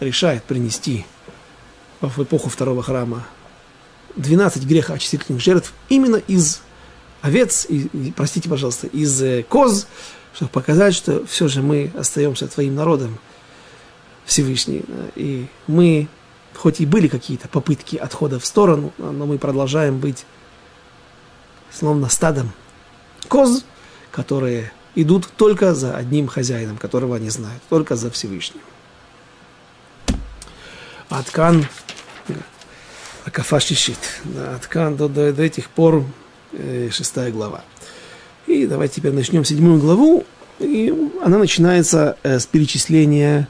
[0.00, 1.04] решает принести
[2.00, 3.26] в эпоху второго храма
[4.16, 6.60] 12 грехоочистительных жертв именно из
[7.22, 9.86] овец, и, простите, пожалуйста, из э, коз,
[10.34, 13.18] чтобы показать, что все же мы остаемся твоим народом,
[14.26, 14.84] Всевышний.
[15.14, 16.08] И мы,
[16.54, 20.26] хоть и были какие-то попытки отхода в сторону, но мы продолжаем быть
[21.70, 22.52] словно стадом
[23.28, 23.64] коз,
[24.10, 28.62] которые идут только за одним хозяином, которого они знают, только за Всевышним.
[31.08, 31.66] Аткан,
[33.24, 33.98] Акафа Шишит.
[34.54, 36.04] Аткан до, до, до этих пор
[36.58, 37.62] Э, шестая глава.
[38.46, 40.24] И давайте теперь начнем седьмую главу.
[40.58, 40.92] И
[41.22, 43.48] она начинается э, с перечисления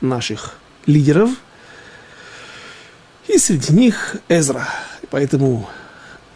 [0.00, 0.56] наших
[0.86, 1.30] лидеров,
[3.28, 4.68] и среди них Эзра.
[5.10, 5.68] Поэтому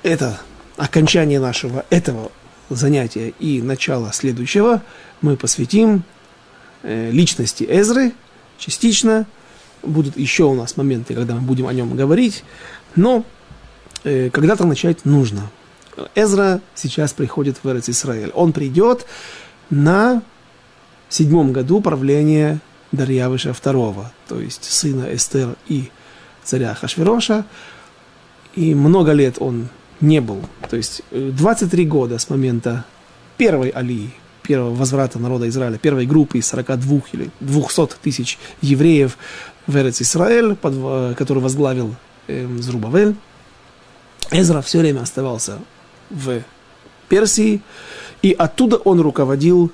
[0.03, 0.41] это
[0.77, 2.33] окончание нашего этого
[2.71, 4.83] занятия и начало следующего
[5.21, 6.03] мы посвятим
[6.83, 8.13] э, личности Эзры
[8.59, 9.27] частично.
[9.83, 12.45] Будут еще у нас моменты, когда мы будем о нем говорить,
[12.97, 13.25] но
[14.05, 15.51] э, когда-то начать нужно.
[16.15, 18.31] Эзра сейчас приходит в Эрец Исраэль.
[18.35, 19.07] Он придет
[19.71, 20.23] на
[21.09, 22.61] седьмом году правления
[22.93, 25.91] Дарьявыша II, то есть сына Эстер и
[26.45, 27.45] царя Хашвироша.
[28.55, 29.69] И много лет он
[30.01, 30.41] не был.
[30.69, 32.85] То есть 23 э, года с момента
[33.37, 34.11] первой алии,
[34.43, 39.19] первого возврата народа Израиля, первой группы из 42 или 200 тысяч евреев
[39.67, 41.95] в Эрец Исраэль, э, который возглавил
[42.29, 43.17] э, Зрубавель.
[44.31, 45.59] Эзра все время оставался
[46.11, 46.43] в
[47.09, 47.63] Персии,
[48.23, 49.73] и оттуда он руководил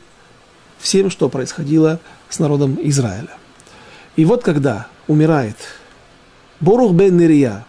[0.78, 3.30] всем, что происходило с народом Израиля.
[4.16, 5.56] И вот когда умирает
[6.60, 7.64] Борух бен Нирия,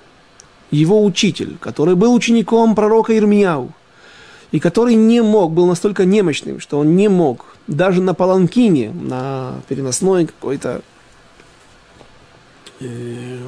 [0.74, 3.72] его учитель, который был учеником пророка Ирмияу,
[4.52, 9.62] и который не мог, был настолько немощным, что он не мог даже на паланкине, на
[9.68, 10.82] переносной какой-то,
[12.80, 13.40] э,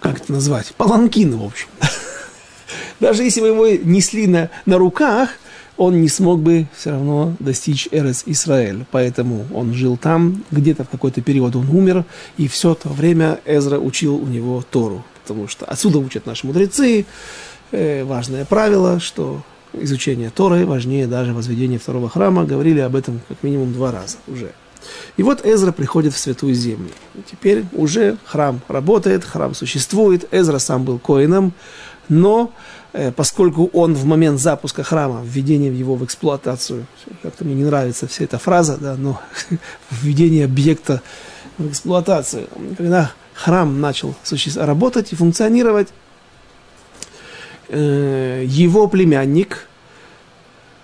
[0.00, 1.68] как это назвать, паланкин, в общем.
[3.00, 5.30] Даже если бы его несли на, на руках,
[5.76, 8.84] он не смог бы все равно достичь Эрес Израиль.
[8.90, 12.04] Поэтому он жил там, где-то в какой-то период он умер,
[12.36, 15.02] и все то время Эзра учил у него Тору.
[15.34, 17.06] Потому что отсюда учат наши мудрецы.
[17.72, 22.44] Э, важное правило, что изучение Торы важнее даже возведения второго храма.
[22.44, 24.52] Говорили об этом как минимум два раза уже.
[25.16, 26.90] И вот Эзра приходит в Святую Землю.
[27.30, 30.26] Теперь уже храм работает, храм существует.
[30.32, 31.52] Эзра сам был коином,
[32.08, 32.52] но
[32.92, 36.86] Э, поскольку он в момент запуска храма, введения его в эксплуатацию,
[37.22, 39.20] как-то мне не нравится вся эта фраза, да, но
[39.90, 41.00] введение объекта
[41.58, 44.14] в эксплуатацию, когда храм начал
[44.56, 45.88] работать и функционировать,
[47.68, 49.66] э, его племянник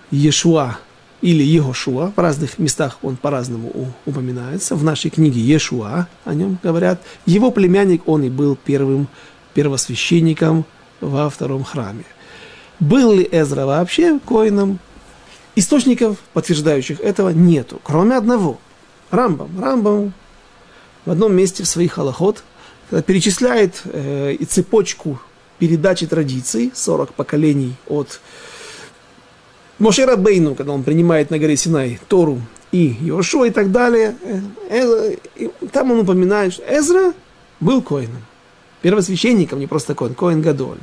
[0.09, 0.77] Ешуа
[1.21, 7.01] или Егошуа, в разных местах он по-разному упоминается, в нашей книге Ешуа о нем говорят,
[7.25, 9.07] его племянник, он и был первым
[9.53, 10.65] первосвященником
[10.99, 12.05] во втором храме.
[12.79, 14.79] Был ли Эзра вообще коином?
[15.55, 18.59] Источников, подтверждающих этого, нету, кроме одного.
[19.09, 19.49] Рамбам.
[19.59, 20.13] Рамбам
[21.07, 22.43] в одном месте в своих аллахот
[23.05, 25.19] перечисляет э, и цепочку
[25.57, 28.19] передачи традиций, 40 поколений от
[29.79, 32.41] Мошера Бейну, когда он принимает на горе Синай Тору
[32.73, 34.17] и Йошуа и так далее.
[34.69, 37.13] Э, э, там он упоминает, что Эзра
[37.61, 38.23] был коином
[38.81, 40.77] первосвященником, не просто Коин, Коин Гадоль.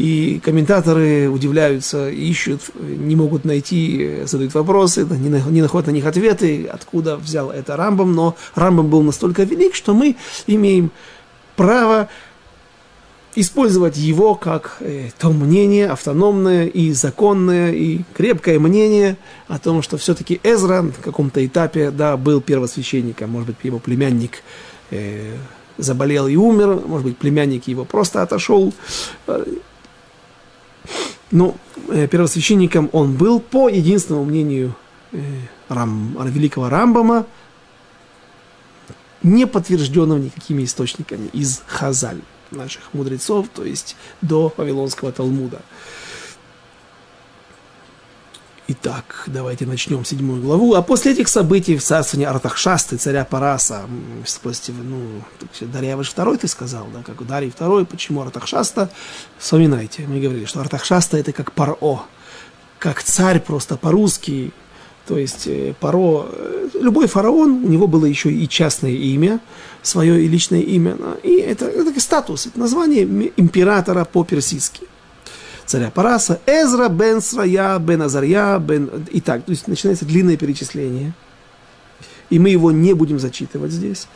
[0.00, 6.66] И комментаторы удивляются, ищут, не могут найти, задают вопросы, не, не находят на них ответы,
[6.72, 10.90] откуда взял это Рамбам, но Рамбам был настолько велик, что мы имеем
[11.54, 12.08] право
[13.34, 19.98] использовать его как э, то мнение автономное и законное и крепкое мнение о том, что
[19.98, 24.42] все-таки Эзра в каком-то этапе да, был первосвященником, может быть, его племянник
[24.90, 25.36] э,
[25.76, 28.72] заболел и умер, может быть, племянник его просто отошел.
[31.30, 31.56] Но
[31.88, 34.74] э, первосвященником он был по единственному мнению
[35.12, 35.20] э,
[35.68, 37.26] Рам, великого Рамбама,
[39.22, 42.20] не подтвержденным никакими источниками из Хазаль,
[42.50, 45.62] наших мудрецов, то есть до Вавилонского Талмуда.
[48.72, 50.74] Итак, давайте начнем седьмую главу.
[50.74, 53.82] А после этих событий в царствовании Артахшасты, царя Параса,
[54.24, 55.00] спросите, ну,
[55.60, 58.88] Дарьявыш второй ты сказал, да, как Дарий второй, почему Артахшаста?
[59.38, 61.76] Вспоминайте, мы говорили, что Артахшаста это как Паро,
[62.78, 64.52] как царь просто по-русски,
[65.08, 69.40] то есть э, Паро, э, любой фараон, у него было еще и частное имя,
[69.82, 73.02] свое и личное имя, и это, это статус, это название
[73.36, 74.89] императора по-персидски
[75.70, 79.06] царя Параса, Эзра бен Срая, бен Азарья, бен...
[79.12, 81.12] И так, то есть начинается длинное перечисление.
[82.28, 84.08] И мы его не будем зачитывать здесь.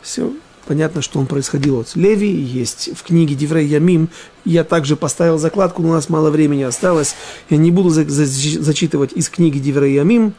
[0.00, 0.32] Все,
[0.66, 4.08] понятно, что он происходил от Леви, есть в книге Диврей Ямим.
[4.46, 7.14] Я также поставил закладку, но у нас мало времени осталось.
[7.50, 10.32] Я не буду за, за, зачитывать из книги Диврей Ямим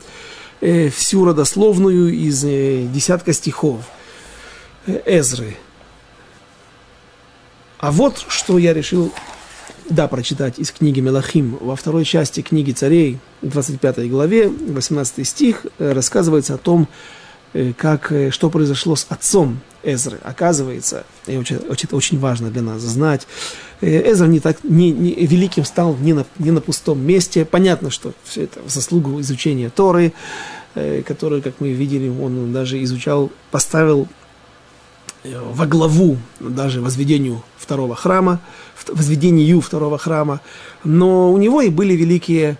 [0.59, 3.81] э, всю родословную из э, десятка стихов
[4.87, 5.55] э, Эзры.
[7.77, 9.13] А вот что я решил
[9.89, 11.57] да, прочитать из книги Мелахим.
[11.59, 16.87] Во второй части книги царей, 25 главе, 18 стих, э, рассказывается о том,
[17.53, 20.19] э, как, э, что произошло с отцом Эзры.
[20.23, 23.27] Оказывается, и очень, очень, очень важно для нас знать,
[23.81, 27.43] Эзра не так, не, не, великим стал не на, не на пустом месте.
[27.43, 30.13] Понятно, что все это в заслугу изучения Торы.
[31.05, 34.07] который, как мы видели, он даже изучал, поставил
[35.23, 38.39] во главу даже возведению второго храма,
[38.87, 40.41] возведению второго храма.
[40.83, 42.57] Но у него и были великие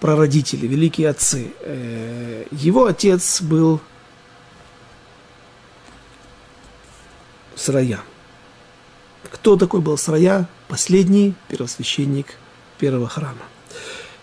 [0.00, 1.52] прародители, великие отцы.
[1.60, 3.80] Э, его отец был
[7.54, 8.00] Срая.
[9.30, 10.48] Кто такой был Срая?
[10.68, 12.34] Последний первосвященник
[12.78, 13.42] первого храма.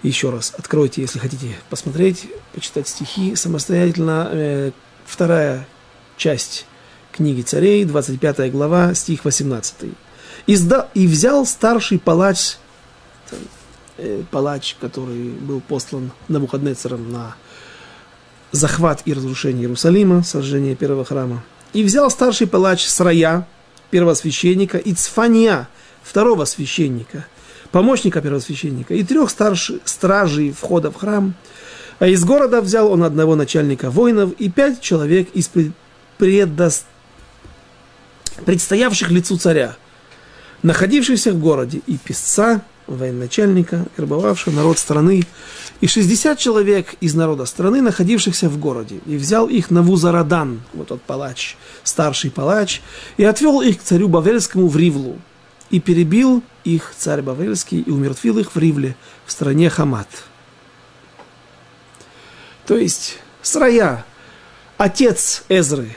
[0.04, 4.30] Еще раз, откройте, если хотите посмотреть, почитать стихи самостоятельно.
[4.32, 4.72] Э,
[5.06, 5.68] вторая
[6.18, 6.66] часть
[7.20, 9.92] книги царей, 25 глава, стих 18.
[10.48, 10.88] «Изда...
[10.94, 12.56] «И взял старший палач,
[13.98, 17.36] э, палач, который был послан Навуходнецером на
[18.54, 21.44] захват и разрушение Иерусалима, сожжение первого храма,
[21.74, 23.46] и взял старший палач Срая,
[23.92, 25.68] первосвященника, и Цфания,
[26.02, 27.26] второго священника,
[27.72, 31.34] помощника первосвященника, и трех старших стражей входа в храм.
[32.00, 35.50] А из города взял он одного начальника воинов и пять человек из
[36.18, 36.86] предос...
[38.46, 39.76] предстоявших лицу царя,
[40.64, 45.24] находившихся в городе, и писца, военачальника, вербовавшего народ страны,
[45.80, 50.88] и 60 человек из народа страны, находившихся в городе, и взял их на Вузарадан, вот
[50.88, 52.82] тот палач, старший палач,
[53.18, 55.20] и отвел их к царю Бавельскому в Ривлу,
[55.70, 60.08] и перебил их царь Бавельский, и умертвил их в Ривле, в стране Хамат.
[62.66, 64.06] То есть, Срая,
[64.78, 65.96] отец Эзры,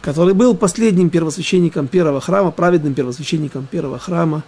[0.00, 4.42] который был последним первосвященником первого храма, праведным первосвященником первого храма,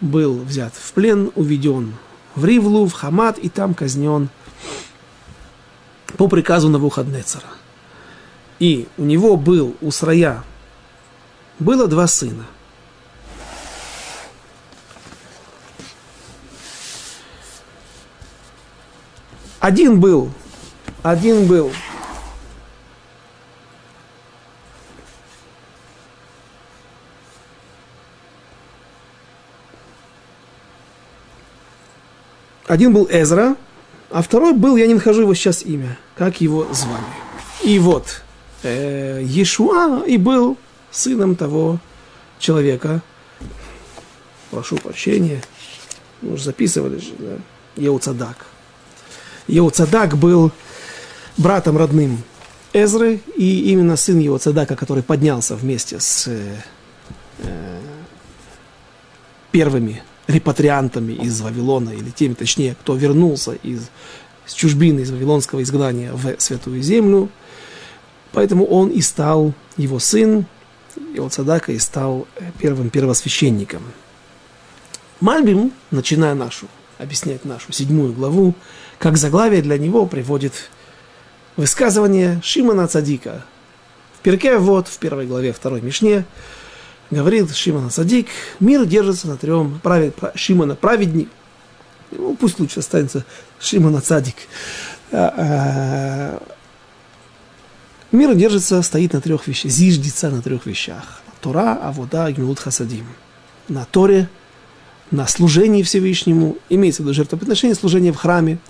[0.00, 1.94] был взят в плен, уведен
[2.34, 4.28] в Ривлу, в Хамат, и там казнен
[6.16, 7.46] по приказу Навуходнецера.
[8.58, 10.42] И у него был, у Срая,
[11.58, 12.46] было два сына.
[19.60, 20.30] Один был,
[21.02, 21.72] один был
[32.66, 33.56] Один был Эзра,
[34.10, 37.04] а второй был, я не нахожу его сейчас имя, как его звали.
[37.62, 38.22] И вот,
[38.62, 40.56] э, Иешуа и был
[40.90, 41.78] сыном того
[42.38, 43.02] человека,
[44.50, 45.42] прошу прощения,
[46.22, 47.36] мы уже записывали же, да,
[47.76, 48.46] Еуцадак.
[49.46, 50.50] Еуцадак был
[51.36, 52.22] братом родным
[52.72, 56.56] Эзры, и именно сын Еуцадака, который поднялся вместе с э,
[57.38, 57.80] э
[59.52, 63.90] первыми репатриантами из Вавилона, или теми, точнее, кто вернулся из,
[64.46, 67.28] из чужбины, из вавилонского изгнания в Святую Землю.
[68.32, 70.46] Поэтому он и стал, его сын,
[71.14, 72.26] его цадака, и стал
[72.58, 73.82] первым первосвященником.
[75.20, 76.66] Мальбим, начиная нашу,
[76.98, 78.54] объяснять нашу седьмую главу,
[78.98, 80.70] как заглавие для него приводит
[81.56, 83.44] высказывание Шимона Цадика.
[84.18, 86.24] В Перке вот, в первой главе второй Мишне,
[87.10, 88.28] говорил Шимона Садик,
[88.60, 91.28] мир держится на трем, правед, Шимона праведник,
[92.10, 93.24] ну, пусть лучше останется
[93.60, 94.36] Шимона Садик.
[95.12, 96.42] А, а,
[98.12, 101.20] мир держится, стоит на трех вещах, зиждется на трех вещах.
[101.40, 103.06] Тора, Авода, Гмилут Хасадим.
[103.68, 104.28] На Торе,
[105.10, 108.58] на служении Всевышнему, имеется в виду жертвоприношение, служение в храме–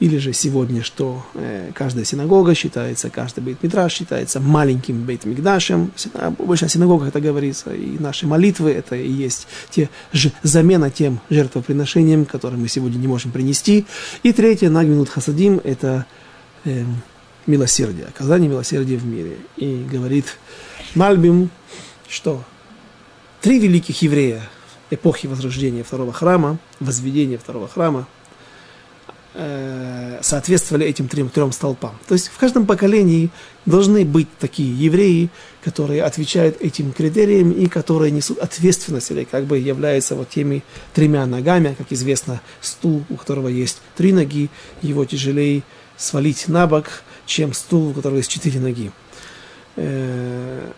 [0.00, 5.92] или же сегодня, что э, каждая синагога считается, каждый бейт-митраж считается маленьким бейт-мигдашем.
[6.38, 7.72] Больше о синагогах это говорится.
[7.72, 13.06] И наши молитвы, это и есть те же, замена тем жертвоприношениям, которые мы сегодня не
[13.06, 13.86] можем принести.
[14.24, 16.06] И третье, нагминут хасадим, это
[16.64, 16.84] э,
[17.46, 19.36] милосердие, оказание милосердия в мире.
[19.56, 20.38] И говорит
[20.96, 21.50] Мальбим,
[22.08, 22.42] что
[23.40, 24.42] три великих еврея
[24.90, 28.08] эпохи возрождения второго храма, возведения второго храма–
[29.36, 31.98] Э, соответствовали этим трем, трем столпам.
[32.06, 33.30] То есть в каждом поколении
[33.66, 35.28] должны быть такие евреи,
[35.60, 40.62] которые отвечают этим критериям и которые несут ответственность или как бы являются вот теми
[40.92, 44.50] тремя ногами, как известно, стул, у которого есть три ноги,
[44.82, 45.64] его тяжелее
[45.96, 48.92] свалить на бок, чем стул, у которого есть четыре ноги.
[49.74, 50.70] Э,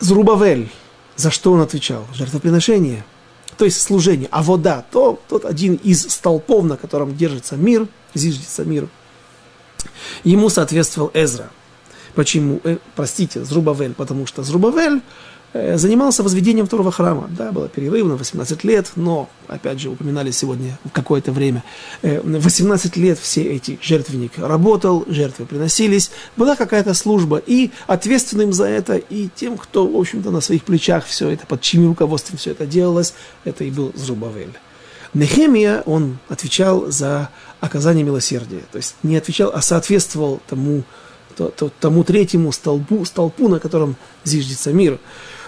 [0.00, 0.68] Зрубавель,
[1.16, 2.06] за что он отвечал?
[2.12, 3.06] Жертвоприношение–
[3.56, 8.64] то есть служение, а вода, то тот один из столпов, на котором держится мир, зиждется
[8.64, 8.88] мир,
[10.24, 11.50] ему соответствовал Эзра.
[12.14, 12.60] Почему?
[12.64, 15.02] Э, простите, Зрубавель, потому что Зрубавель
[15.54, 17.28] занимался возведением второго храма.
[17.30, 21.62] Да, было перерыв на 18 лет, но, опять же, упоминали сегодня в какое-то время,
[22.02, 28.66] 18 э, лет все эти жертвенник работал, жертвы приносились, была какая-то служба, и ответственным за
[28.66, 32.50] это, и тем, кто, в общем-то, на своих плечах все это, под чьим руководством все
[32.50, 34.52] это делалось, это и был Зрубавель.
[35.14, 37.30] Нехемия, он отвечал за
[37.60, 38.62] оказание милосердия.
[38.72, 40.82] То есть не отвечал, а соответствовал тому,
[41.36, 43.94] то, то, тому третьему столбу, столпу, на котором
[44.24, 44.98] зиждется мир.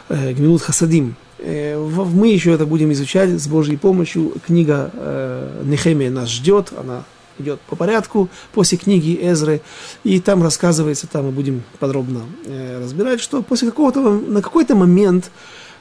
[0.09, 1.16] Э, Гмилут Хасадим.
[1.38, 4.34] Э, мы еще это будем изучать с Божьей помощью.
[4.46, 7.04] Книга э, Нехемия нас ждет, она
[7.38, 9.61] идет по порядку после книги Эзры,
[10.04, 12.22] и там рассказывается, там мы будем подробно
[12.80, 15.30] разбирать, что после какого-то, на какой-то момент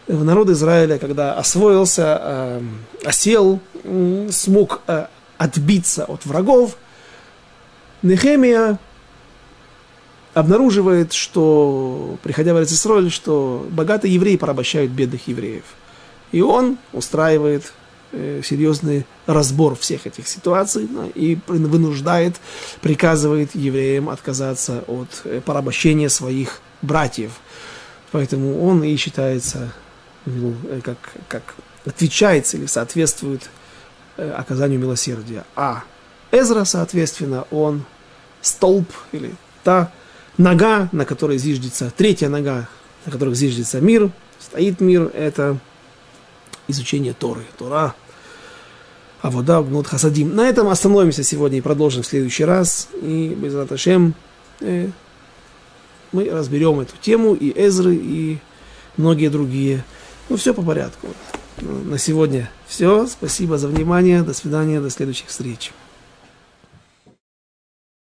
[0.10, 2.60] народ Израиля, когда освоился,
[3.06, 3.62] осел,
[4.32, 4.82] смог
[5.38, 6.76] отбиться от врагов,
[8.02, 8.78] Нехемия
[10.36, 15.64] обнаруживает, что, приходя в Израиль, что богатые евреи порабощают бедных евреев.
[16.34, 17.72] И он устраивает
[18.12, 22.36] э, серьезный разбор всех этих ситуаций да, и вынуждает,
[22.82, 27.32] приказывает евреям отказаться от э, порабощения своих братьев.
[28.12, 29.72] Поэтому он и считается,
[30.26, 30.98] ну, э, как,
[31.30, 31.56] как
[31.86, 33.50] отвечается или соответствует
[34.18, 35.46] э, оказанию милосердия.
[35.56, 35.84] А
[36.34, 37.86] Эзра, соответственно, он
[38.42, 39.34] столб или
[39.64, 39.94] та
[40.38, 42.68] нога, на которой зиждется, третья нога,
[43.06, 45.58] на которой зиждется мир, стоит мир, это
[46.68, 47.44] изучение Торы.
[47.58, 47.96] Тора,
[49.22, 50.36] а вода гнут хасадим.
[50.36, 52.90] На этом остановимся сегодня и продолжим в следующий раз.
[53.02, 54.14] И без Раташем
[54.60, 54.90] э,
[56.12, 58.40] мы разберем эту тему и Эзры, и
[58.98, 59.84] многие другие.
[60.30, 61.08] Ну, все по порядку.
[61.62, 63.08] На сегодня все.
[63.08, 64.22] Спасибо за внимание.
[64.22, 64.80] До свидания.
[64.80, 65.72] До следующих встреч.